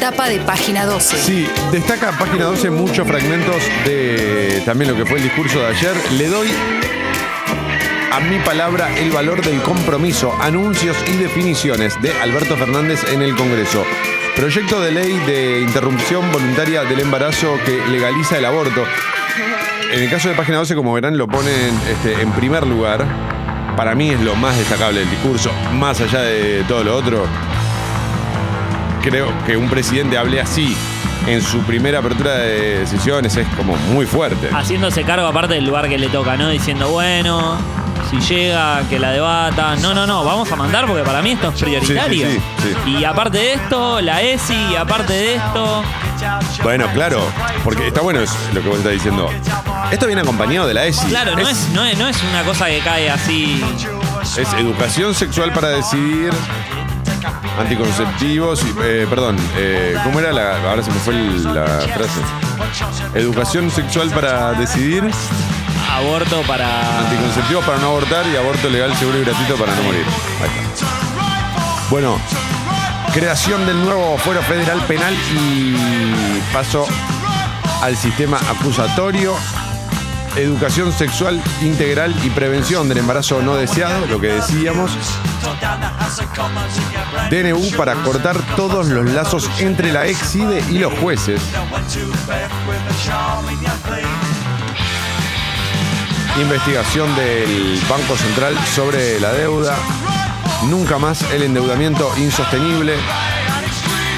[0.00, 1.16] Tapa de página 12.
[1.18, 5.94] Sí, destaca página 12 muchos fragmentos de también lo que fue el discurso de ayer.
[6.14, 6.48] Le doy
[8.10, 13.36] a mi palabra el valor del compromiso, anuncios y definiciones de Alberto Fernández en el
[13.36, 13.84] Congreso.
[14.38, 18.84] Proyecto de ley de interrupción voluntaria del embarazo que legaliza el aborto.
[19.92, 23.04] En el caso de Página 12, como verán, lo ponen este, en primer lugar.
[23.76, 27.26] Para mí es lo más destacable del discurso, más allá de todo lo otro.
[29.02, 30.76] Creo que un presidente hable así
[31.26, 34.50] en su primera apertura de sesiones es como muy fuerte.
[34.52, 36.48] Haciéndose cargo aparte del lugar que le toca, ¿no?
[36.48, 37.58] Diciendo, bueno,
[38.10, 39.76] si llega, que la debata.
[39.76, 42.26] No, no, no, vamos a mandar porque para mí esto es prioritario.
[42.28, 45.82] Sí, sí, sí, Y aparte de esto, la ESI, y aparte de esto.
[46.62, 47.22] Bueno, claro,
[47.64, 49.30] porque está bueno es lo que vos estás diciendo.
[49.90, 51.06] Esto viene acompañado de la ESI.
[51.06, 53.62] Claro, no es, no, es, no es una cosa que cae así.
[54.36, 56.30] Es educación sexual para decidir,
[57.58, 62.20] anticonceptivos, y, eh, perdón, eh, ¿cómo era la, ahora se me fue el- la frase?
[63.14, 65.04] Educación sexual para decidir,
[65.88, 67.00] Aborto para.
[67.00, 70.04] anticonceptivos para no abortar y aborto legal, seguro y gratuito para no morir.
[70.42, 70.86] Ahí está.
[71.90, 72.20] Bueno,
[73.12, 75.74] creación del nuevo fuero federal penal y
[76.52, 76.86] paso
[77.82, 79.34] al sistema acusatorio.
[80.36, 84.90] Educación sexual integral y prevención del embarazo no deseado, lo que decíamos.
[87.30, 91.40] DNU para cortar todos los lazos entre la exide y los jueces.
[96.40, 99.76] Investigación del Banco Central sobre la deuda.
[100.68, 102.94] Nunca más el endeudamiento insostenible.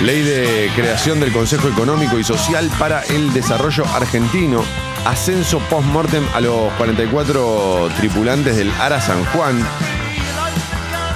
[0.02, 4.62] Ley de creación del Consejo Económico y Social para el Desarrollo Argentino.
[5.06, 9.66] Ascenso post-mortem a los 44 tripulantes del Ara San Juan.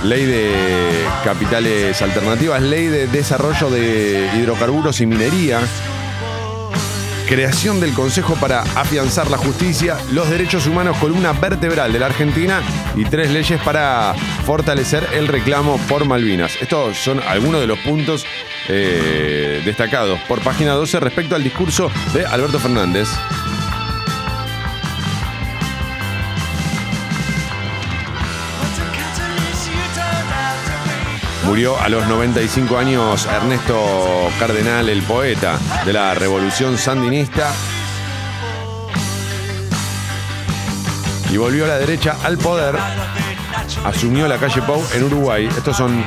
[0.05, 2.63] Ley de capitales alternativas.
[2.63, 5.61] Ley de desarrollo de hidrocarburos y minería.
[7.27, 12.63] Creación del Consejo para afianzar la justicia, los derechos humanos, columna vertebral de la Argentina
[12.95, 14.15] y tres leyes para
[14.45, 16.57] fortalecer el reclamo por Malvinas.
[16.61, 18.27] Estos son algunos de los puntos
[18.69, 23.09] eh, destacados por página 12 respecto al discurso de Alberto Fernández.
[31.47, 37.53] Murió a los 95 años Ernesto Cardenal, el poeta de la Revolución Sandinista.
[41.31, 42.77] Y volvió a la derecha al poder.
[43.85, 45.47] Asumió la calle Pau en Uruguay.
[45.47, 46.03] Estos son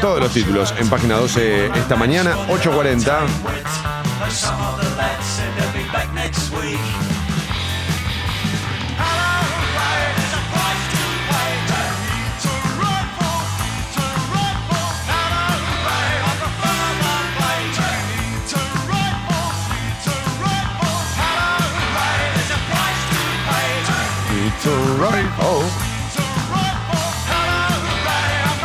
[0.00, 4.81] todos los títulos en página 12 esta mañana, 8.40.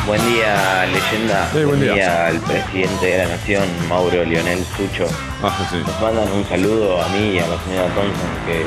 [0.05, 1.49] Buen día, leyenda.
[1.51, 2.27] Sí, buen día.
[2.27, 5.07] al presidente de la nación, Mauro Lionel Sucho.
[5.41, 5.77] Ah, sí.
[5.77, 8.63] Nos mandan un saludo a mí y a la señora Thompson que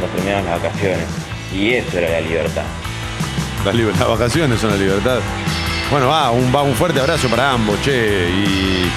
[0.00, 1.04] nos terminaron las vacaciones.
[1.52, 2.64] Y eso era la libertad.
[3.66, 5.18] Las, vacaciones son la libertad.
[5.90, 8.30] Bueno, va un, va un fuerte abrazo para ambos, che.
[8.30, 8.90] Y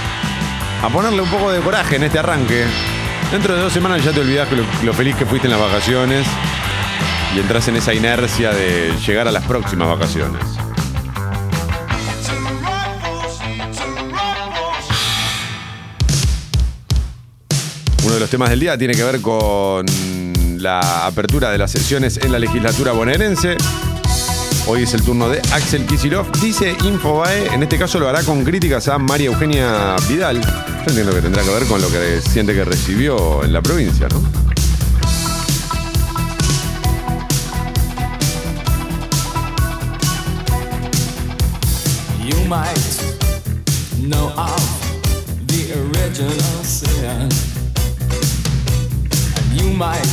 [0.82, 2.66] a ponerle un poco de coraje en este arranque.
[3.30, 6.26] Dentro de dos semanas ya te olvidás lo, lo feliz que fuiste en las vacaciones
[7.36, 10.42] y entras en esa inercia de llegar a las próximas vacaciones.
[18.04, 19.86] Uno de los temas del día tiene que ver con
[20.58, 23.58] la apertura de las sesiones en la legislatura bonaerense.
[24.68, 26.28] Hoy es el turno de Axel Kicillof.
[26.42, 30.40] Dice Infobae, en este caso lo hará con críticas a María Eugenia Vidal.
[30.42, 34.08] Yo entiendo que tendrá que ver con lo que siente que recibió en la provincia,
[34.08, 34.41] ¿no?
[42.52, 42.76] Might
[44.10, 44.62] know of
[45.48, 47.30] the original sin.
[49.38, 50.06] And you might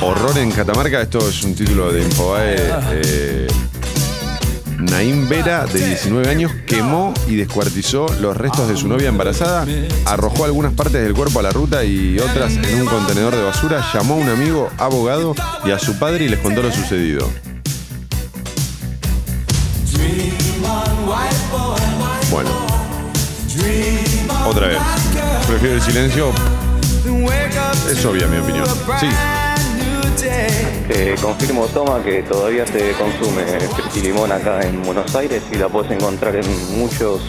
[0.00, 2.56] Horror en Catamarca, esto es un título de Infobae.
[2.92, 3.48] eh,
[4.78, 9.66] Naim Vera, de 19 años, quemó y descuartizó los restos de su novia embarazada,
[10.06, 13.84] arrojó algunas partes del cuerpo a la ruta y otras en un contenedor de basura,
[13.92, 15.34] llamó a un amigo abogado
[15.64, 17.28] y a su padre y les contó lo sucedido.
[22.34, 22.50] Bueno,
[24.44, 24.78] otra vez.
[25.46, 26.32] Prefiero el silencio,
[27.88, 28.66] es obvia mi opinión.
[28.98, 29.06] Sí.
[30.88, 33.44] Eh, confirmo, Toma, que todavía se consume
[34.02, 37.20] limón acá en Buenos Aires y la puedes encontrar en muchos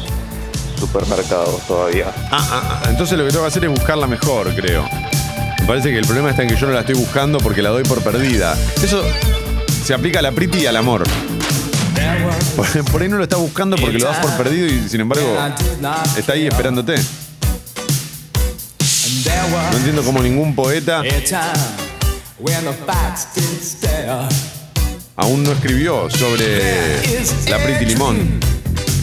[0.80, 2.08] supermercados todavía.
[2.32, 4.90] Ah, ah, ah, entonces lo que tengo que hacer es buscarla mejor, creo.
[5.60, 7.70] Me parece que el problema está en que yo no la estoy buscando porque la
[7.70, 8.58] doy por perdida.
[8.82, 9.04] Eso
[9.84, 11.04] se aplica a la priti y al amor.
[12.92, 15.38] Por, ahí no lo está buscando porque lo das por perdido y sin embargo
[16.18, 16.96] está ahí esperándote.
[19.72, 21.04] No entiendo cómo ningún poeta
[25.16, 27.02] aún no escribió sobre
[27.50, 28.40] la Priti Limón.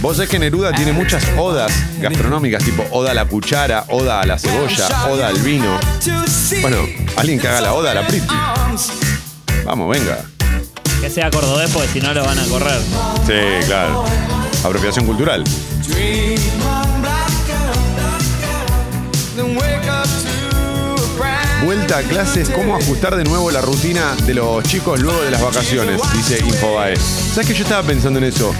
[0.00, 4.26] Vos sabés que Neruda tiene muchas odas gastronómicas, tipo oda a la cuchara, oda a
[4.26, 5.78] la cebolla, oda al vino.
[6.60, 6.78] Bueno,
[7.16, 8.34] alguien que haga la oda a la Priti.
[9.64, 10.18] Vamos, venga.
[11.02, 12.80] Que sea cordobés porque si no lo van a correr.
[13.26, 14.04] Sí, claro.
[14.62, 15.42] Apropiación cultural.
[21.64, 25.42] Vuelta a clases, cómo ajustar de nuevo la rutina de los chicos luego de las
[25.42, 26.94] vacaciones, dice Infobae.
[26.96, 28.54] ¿Sabes que yo estaba pensando en eso?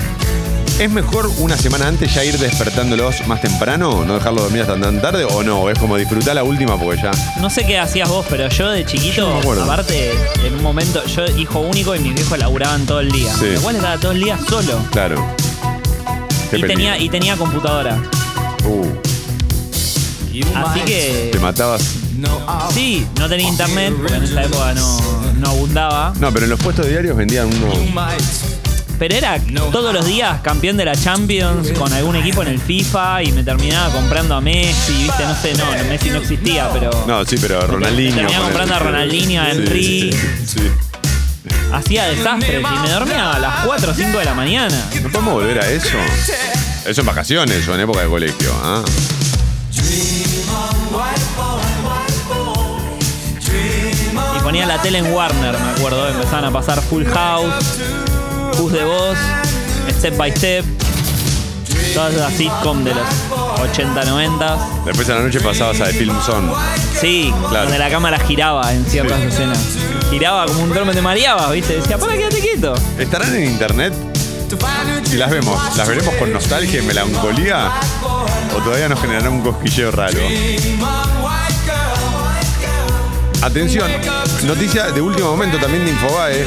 [0.79, 4.05] ¿Es mejor una semana antes ya ir despertándolos más temprano?
[4.05, 5.25] ¿No dejarlos dormir hasta tan tarde?
[5.25, 5.71] ¿O no?
[5.71, 7.11] Es como disfrutar la última porque ya.
[7.41, 9.65] No sé qué hacías vos, pero yo de chiquito, Yo no me acuerdo.
[9.65, 10.13] aparte,
[10.45, 13.33] en un momento, yo hijo único y mis viejos laburaban todo el día.
[13.39, 13.51] Sí.
[13.55, 14.79] Lo cual estaba todo el día solo.
[14.91, 15.25] Claro.
[16.51, 16.69] Qué Y peligro.
[16.69, 18.03] tenía, y tenía computadora.
[18.65, 18.87] Uh,
[20.57, 21.29] Así que.
[21.33, 21.83] te matabas.
[22.73, 25.01] Sí, no tenía internet, porque en esa época no,
[25.39, 26.13] no abundaba.
[26.19, 27.73] No, pero en los puestos diarios vendían uno.
[29.03, 29.37] Pero era
[29.73, 33.43] todos los días campeón de la Champions con algún equipo en el FIFA y me
[33.43, 37.37] terminaba comprando a Messi, viste, no sé, no, no, Messi no existía, pero No, sí,
[37.41, 38.15] pero Ronaldinho.
[38.15, 38.45] terminaba ponele.
[38.45, 40.13] comprando a Ronaldinho, a Sí, Henry.
[40.13, 40.61] sí, sí.
[41.73, 44.85] hacía desastres y me dormía a las 4 o 5 de la mañana.
[45.03, 45.99] ¿No podemos volver a eso?
[46.87, 48.53] Eso en vacaciones o en época de colegio.
[48.63, 48.85] ¿ah?
[54.39, 57.55] Y ponía la tele en Warner, me acuerdo, empezaban a pasar Full House,
[58.59, 59.19] Who's the Boss,
[59.99, 60.65] Step by Step,
[61.95, 63.07] todas esas sitcom de los
[63.71, 64.57] 80, 90.
[64.85, 66.53] Después a la noche pasabas a The Film Zone.
[67.01, 67.65] Sí, Claro.
[67.65, 69.27] donde la cámara giraba en ciertas Sí.
[69.29, 69.59] escenas.
[70.11, 71.77] Giraba como un drone, te mareabas, ¿viste?
[71.77, 72.75] Decía, para, quédate quieto.
[72.99, 73.95] ¿Estarán en internet?
[75.05, 77.71] Si las vemos, ¿las veremos con nostalgia y melancolía?
[78.55, 80.19] ¿O todavía nos generará un cosquilleo raro?
[83.43, 83.91] Atención,
[84.47, 86.47] noticia de último momento también de Infobae.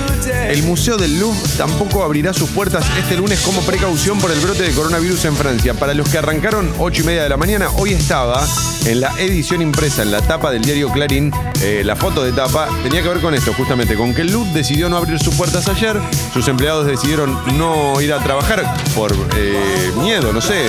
[0.49, 4.63] El Museo del Louvre tampoco abrirá sus puertas este lunes como precaución por el brote
[4.63, 5.73] de coronavirus en Francia.
[5.73, 8.47] Para los que arrancaron 8 y media de la mañana, hoy estaba
[8.85, 12.69] en la edición impresa, en la tapa del diario Clarín, eh, la foto de tapa,
[12.81, 15.67] tenía que ver con esto, justamente, con que el Louvre decidió no abrir sus puertas
[15.67, 15.99] ayer.
[16.33, 18.63] Sus empleados decidieron no ir a trabajar
[18.95, 20.65] por eh, miedo, no sé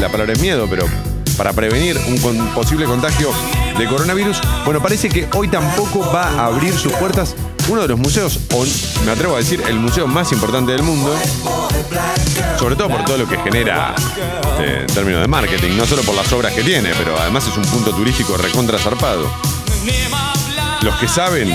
[0.00, 0.84] la palabra es miedo, pero
[1.38, 3.30] para prevenir un posible contagio
[3.78, 4.40] de coronavirus.
[4.64, 7.34] Bueno, parece que hoy tampoco va a abrir sus puertas
[7.68, 8.64] uno de los museos, o
[9.04, 11.16] me atrevo a decir, el museo más importante del mundo,
[12.58, 13.94] sobre todo por todo lo que genera
[14.58, 17.56] eh, en términos de marketing, no solo por las obras que tiene, pero además es
[17.56, 19.30] un punto turístico recontra zarpado.
[20.82, 21.54] Los que saben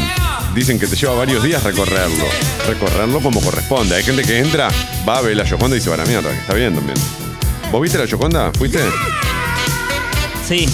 [0.56, 2.26] dicen que te lleva varios días recorrerlo,
[2.68, 3.96] recorrerlo como corresponde.
[3.96, 4.70] Hay gente que entra,
[5.08, 6.98] va a ver la Yoconda y se va a la mierda, que está bien también.
[7.72, 8.52] ¿Vos viste la Yoconda?
[8.54, 8.80] ¿Fuiste?
[10.48, 10.70] Sí.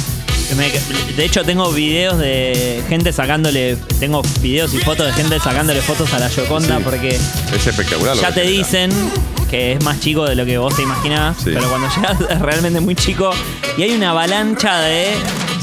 [0.55, 0.71] Me-
[1.15, 3.75] de hecho, tengo videos de gente sacándole.
[3.99, 6.83] Tengo videos y fotos de gente sacándole fotos a la Yoconda Sí.
[6.83, 7.09] porque
[7.55, 8.15] Es espectacular.
[8.15, 8.57] lo ya que te genera.
[8.63, 8.91] dicen
[9.49, 11.37] que es más chico de lo que vos te imaginás.
[11.37, 11.51] Sí.
[11.53, 13.31] Pero cuando llegas es realmente muy chico
[13.77, 15.13] y hay una avalancha de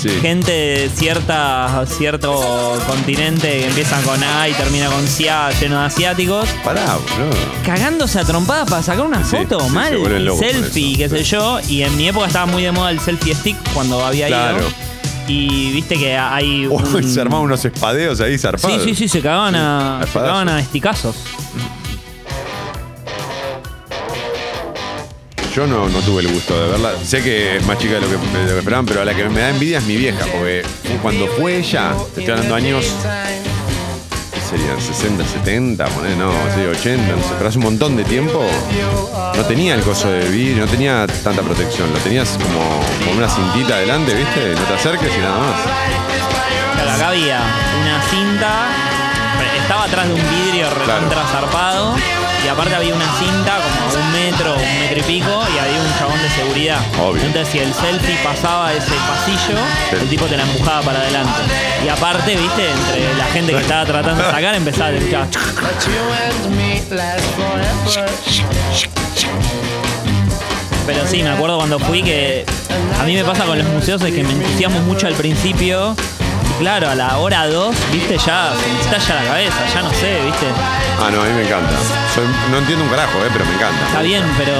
[0.01, 0.09] Sí.
[0.20, 2.32] gente de cierta, cierto
[2.86, 6.48] continente que empieza con A y termina con CIA, lleno de asiáticos.
[6.64, 7.36] Pará, boludo.
[7.66, 9.90] Cagándose a trompadas para sacar una Sí, foto, sí, mal.
[9.90, 11.59] se vuelven locos con selfie, qué sé yo.
[11.68, 14.59] Y en mi época estaba muy de moda el selfie stick cuando había Claro.
[14.60, 14.68] ido.
[15.28, 16.66] Y viste que hay.
[16.66, 18.82] Uy, un- se armaban unos espadeos ahí Sí, zarpados.
[18.82, 21.14] sí, sí, se cagaban a, se cagaban a esticazos.
[25.60, 26.92] Yo no, no tuve el gusto de verla.
[27.04, 29.14] Sé que es más chica de lo que, de lo que esperaban, pero a la
[29.14, 30.62] que me da envidia es mi vieja, porque
[31.02, 32.86] cuando fue ella, te estoy hablando años.
[34.32, 34.80] ¿Qué serían?
[34.80, 38.42] 60, 70, poné, no, sí, 80, no sé, pero hace un montón de tiempo
[39.36, 43.28] no tenía el coso de vidrio, no tenía tanta protección, lo tenías como con una
[43.28, 44.54] cintita adelante, ¿viste?
[44.54, 45.60] No te acerques y nada más.
[46.72, 47.38] Claro, acá había
[47.82, 48.68] una cinta,
[49.60, 52.19] estaba atrás de un vidrio recontra zarpado.
[52.51, 55.98] Aparte había una cinta como a un metro, un metro y pico, y había un
[55.98, 56.78] chabón de seguridad.
[57.01, 57.22] Obvio.
[57.22, 59.59] Entonces si el selfie pasaba ese pasillo,
[59.90, 59.97] Sí.
[60.01, 61.40] el tipo te la empujaba para adelante.
[61.85, 65.28] Y aparte, viste, entre la gente que estaba tratando de sacar, empezaba a escuchar.
[70.86, 72.44] Pero sí, me acuerdo cuando fui que
[73.01, 75.94] a mí me pasa con los museos es que me entusiasmo mucho al principio.
[76.59, 80.47] Claro, a la hora 2, viste, ya se estalla la cabeza, ya no sé, viste.
[81.01, 81.72] Ah, no, a mí me encanta.
[82.14, 83.86] Soy- no entiendo un carajo, eh, pero me encanta.
[83.86, 84.52] Está bien, pero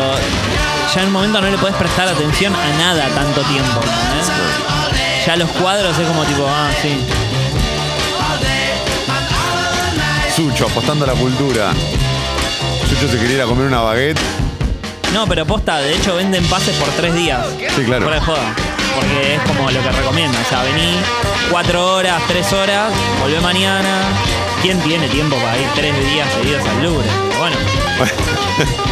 [0.95, 3.81] ya en un momento no le podés prestar atención a nada tanto tiempo.
[3.83, 5.27] ¿entendés?
[5.27, 6.97] Ya los cuadros es como tipo, ah, sí.
[10.35, 11.73] Sucho, apostando a la cultura.
[12.89, 14.19] Sucho se quería ir a comer una baguette.
[15.12, 17.45] No, pero posta, de hecho venden pases por tres días.
[17.77, 18.05] Sí, claro.
[18.05, 18.55] Fuera de joda.
[18.95, 20.39] Porque es como lo que recomiendo.
[20.39, 20.97] O sea, vení
[21.51, 24.03] cuatro horas, tres horas, volvé mañana.
[24.62, 27.09] ¿Quién tiene tiempo para ir tres días seguidos al Louvre?
[27.29, 27.57] Pero bueno,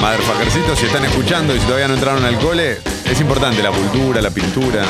[0.00, 2.78] Motherfuckercitos, si están escuchando y si todavía no entraron al cole,
[3.10, 4.84] es importante la cultura, la pintura.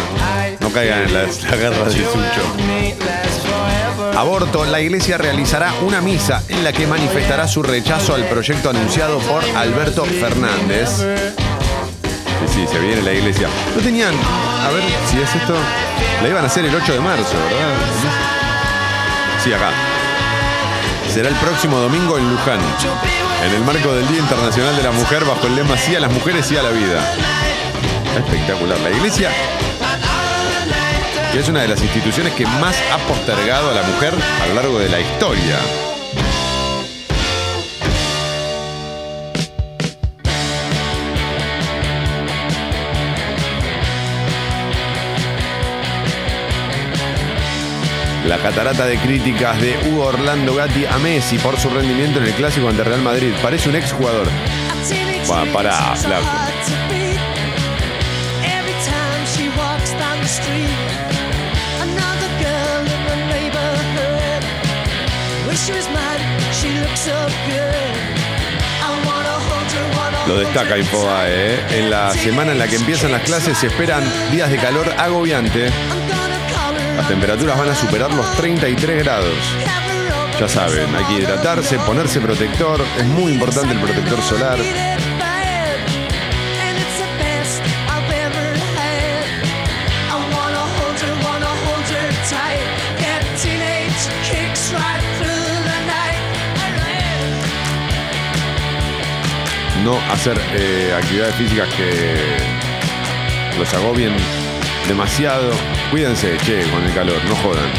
[0.60, 2.42] No caigan en las, las garras de Sucho.
[4.16, 9.18] Aborto, la iglesia realizará una misa en la que manifestará su rechazo al proyecto anunciado
[9.20, 11.04] por Alberto Fernández.
[12.40, 13.48] Sí, sí, se viene la iglesia.
[13.74, 15.54] No tenían, a ver si es esto,
[16.22, 17.74] la iban a hacer el 8 de marzo, ¿verdad?
[19.42, 19.70] Sí, acá.
[21.12, 22.60] Será el próximo domingo en Luján,
[23.46, 26.12] en el marco del Día Internacional de la Mujer, bajo el lema Sí a las
[26.12, 27.00] mujeres, sí a la vida.
[28.16, 28.78] Espectacular.
[28.80, 29.30] La iglesia,
[31.32, 34.54] que es una de las instituciones que más ha postergado a la mujer a lo
[34.54, 35.58] largo de la historia.
[48.26, 52.32] La catarata de críticas de Hugo Orlando Gatti a Messi por su rendimiento en el
[52.32, 53.32] clásico ante Real Madrid.
[53.40, 54.26] Parece un exjugador.
[55.30, 56.26] Va, pará, flaco.
[70.26, 71.60] Lo destaca Infobae, ¿eh?
[71.70, 75.70] En la semana en la que empiezan las clases se esperan días de calor agobiante.
[77.08, 79.36] Temperaturas van a superar los 33 grados.
[80.40, 82.80] Ya saben, hay que hidratarse, ponerse protector.
[82.98, 84.58] Es muy importante el protector solar.
[99.84, 102.16] No hacer eh, actividades físicas que
[103.56, 104.12] los agobien
[104.88, 105.52] demasiado.
[105.90, 107.70] Cuídense, che, con el calor, no jodan.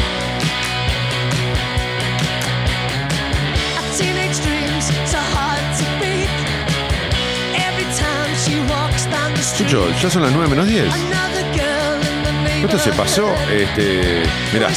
[9.58, 10.84] Chucho, ya son las 9 menos 10.
[10.84, 12.64] Another girl in the neighborhood.
[12.64, 14.22] Esto se pasó, este.
[14.52, 14.68] Mirá,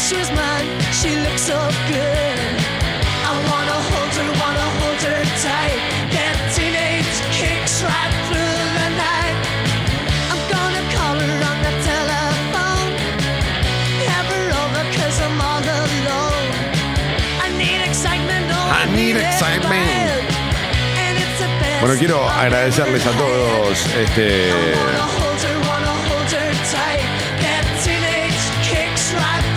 [21.81, 24.51] bueno, quiero agradecerles a todos este,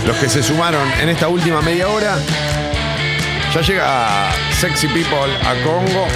[0.06, 2.16] los que se sumaron en esta última media hora.
[3.54, 6.06] Ya llega Sexy People a Congo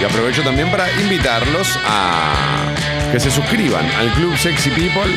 [0.00, 2.72] y aprovecho también para invitarlos a
[3.12, 5.12] que se suscriban al Club Sexy People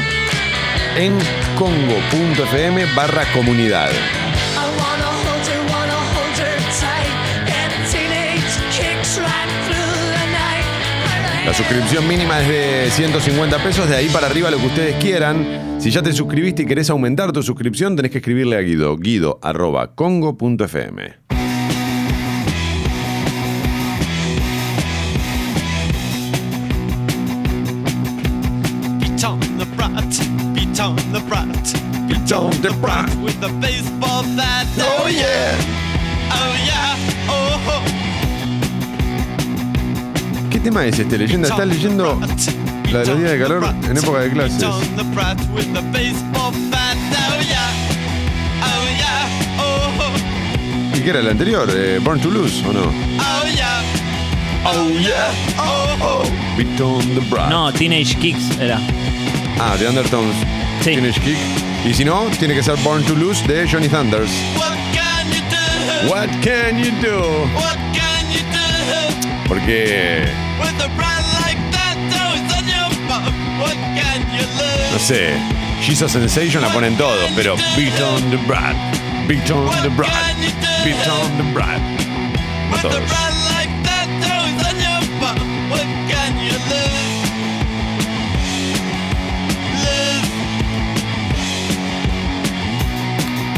[0.98, 1.18] en
[1.58, 3.90] congo.fm barra comunidad.
[11.52, 15.76] La suscripción mínima es de 150 pesos, de ahí para arriba lo que ustedes quieran.
[15.82, 19.38] Si ya te suscribiste y querés aumentar tu suscripción, tenés que escribirle a Guido, guido
[19.42, 21.20] arroba congo.fm.
[32.62, 32.70] The
[33.22, 34.68] with baseball bat.
[34.80, 35.58] Oh yeah,
[36.32, 36.96] oh yeah,
[37.28, 38.11] oh.
[40.62, 41.48] ¿Qué tema es este, leyenda?
[41.48, 42.20] ¿Estás leyendo
[42.92, 44.60] la de los días de calor en época de clases?
[44.60, 44.68] The
[45.92, 46.14] the.
[50.96, 51.68] ¿Y qué era el anterior?
[51.76, 52.92] Eh, Born to Lose, ¿o no?
[57.00, 58.80] The no, Teenage Kicks era.
[59.60, 60.36] Ah, de Undertones.
[60.84, 61.40] Teenage Kick.
[61.86, 64.30] Y si no, tiene que ser Born to Lose de Johnny Thunders.
[64.56, 66.08] What can you do?
[66.08, 67.48] What can you do?
[67.56, 68.11] What can you do?
[69.52, 70.24] Porque,
[74.94, 75.34] no sé,
[75.82, 78.78] She's a Sensation la ponen todos, pero Beat on the Brat,
[79.28, 80.38] Beat on the Brat,
[80.86, 81.82] Beat on the Brat.
[82.72, 83.02] No todos.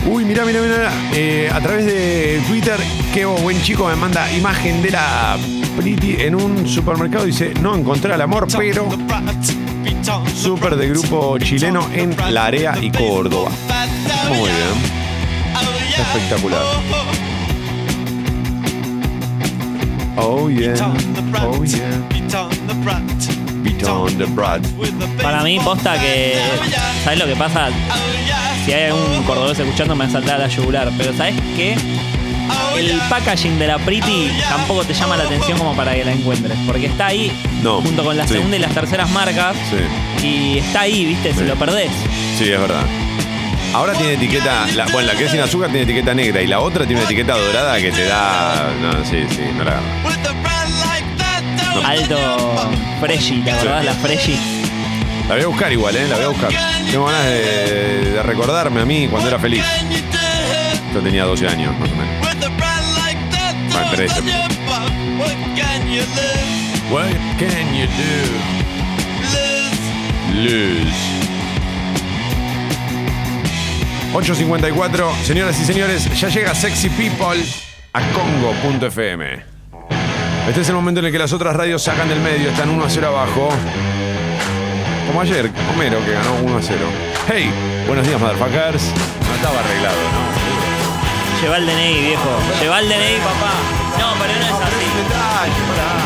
[0.08, 0.92] Uy, mira, mira, mira.
[1.14, 2.80] Eh, a través de Twitter,
[3.14, 5.38] Kevo, buen chico, me manda imagen de la
[5.78, 7.26] Pretty en un supermercado.
[7.26, 8.88] Dice, no encontré el amor, pero
[10.36, 13.50] súper de grupo chileno en La Area y Córdoba.
[14.30, 15.04] Muy bien.
[15.98, 16.62] Espectacular.
[20.18, 20.74] Oh yeah.
[21.42, 21.80] Oh yeah.
[24.18, 24.62] The brat.
[25.22, 26.36] Para mí, posta que.
[27.04, 27.70] ¿Sabes lo que pasa?
[28.66, 30.90] Si hay algún cordobés escuchando, me va a saltar a la yugular.
[30.98, 31.76] Pero ¿sabes qué?
[32.78, 36.58] El packaging de la Pretty tampoco te llama la atención como para que la encuentres.
[36.66, 37.32] Porque está ahí
[37.62, 37.82] No.
[37.82, 38.34] junto con la Sí.
[38.34, 39.56] segunda y las terceras marcas.
[39.70, 40.26] Sí.
[40.28, 41.34] Y está ahí, ¿viste?
[41.34, 41.46] Si Sí.
[41.46, 41.92] lo perdés.
[42.38, 42.84] Sí, es verdad.
[43.74, 46.60] Ahora tiene etiqueta, la, bueno, la que es sin azúcar tiene etiqueta negra y la
[46.60, 48.70] otra tiene una etiqueta dorada que te da.
[48.82, 50.14] No, sí, sí, no la agarro.
[51.86, 52.70] Alto
[53.02, 53.84] Freshy, ¿te acordás?
[53.86, 54.38] La Freshy.
[55.28, 56.08] La voy a buscar igual, ¿eh?
[56.08, 56.50] La voy a buscar.
[56.92, 59.64] Tengo ganas de, de recordarme a mí cuando era feliz.
[60.94, 62.13] Yo tenía 12 años, más o menos.
[63.74, 64.22] 13.
[66.92, 68.24] What can you do?
[70.36, 71.24] Lose.
[74.14, 77.44] 8.54, señoras y señores, ya llega Sexy People
[77.94, 79.44] a Congo.fm.
[80.48, 82.86] Este es el momento en el que las otras radios sacan del medio, están 1
[82.86, 83.50] a 0 abajo.
[85.08, 86.80] Como ayer, Homero que ganó 1 a 0.
[87.28, 87.50] Hey,
[87.88, 88.84] buenos días, motherfuckers.
[89.28, 90.23] No estaba arreglado, ¿no?
[91.44, 92.30] Lleva el DNI, viejo.
[92.62, 93.52] Lleva el DNI, papá.
[94.00, 96.03] No, pero no es así.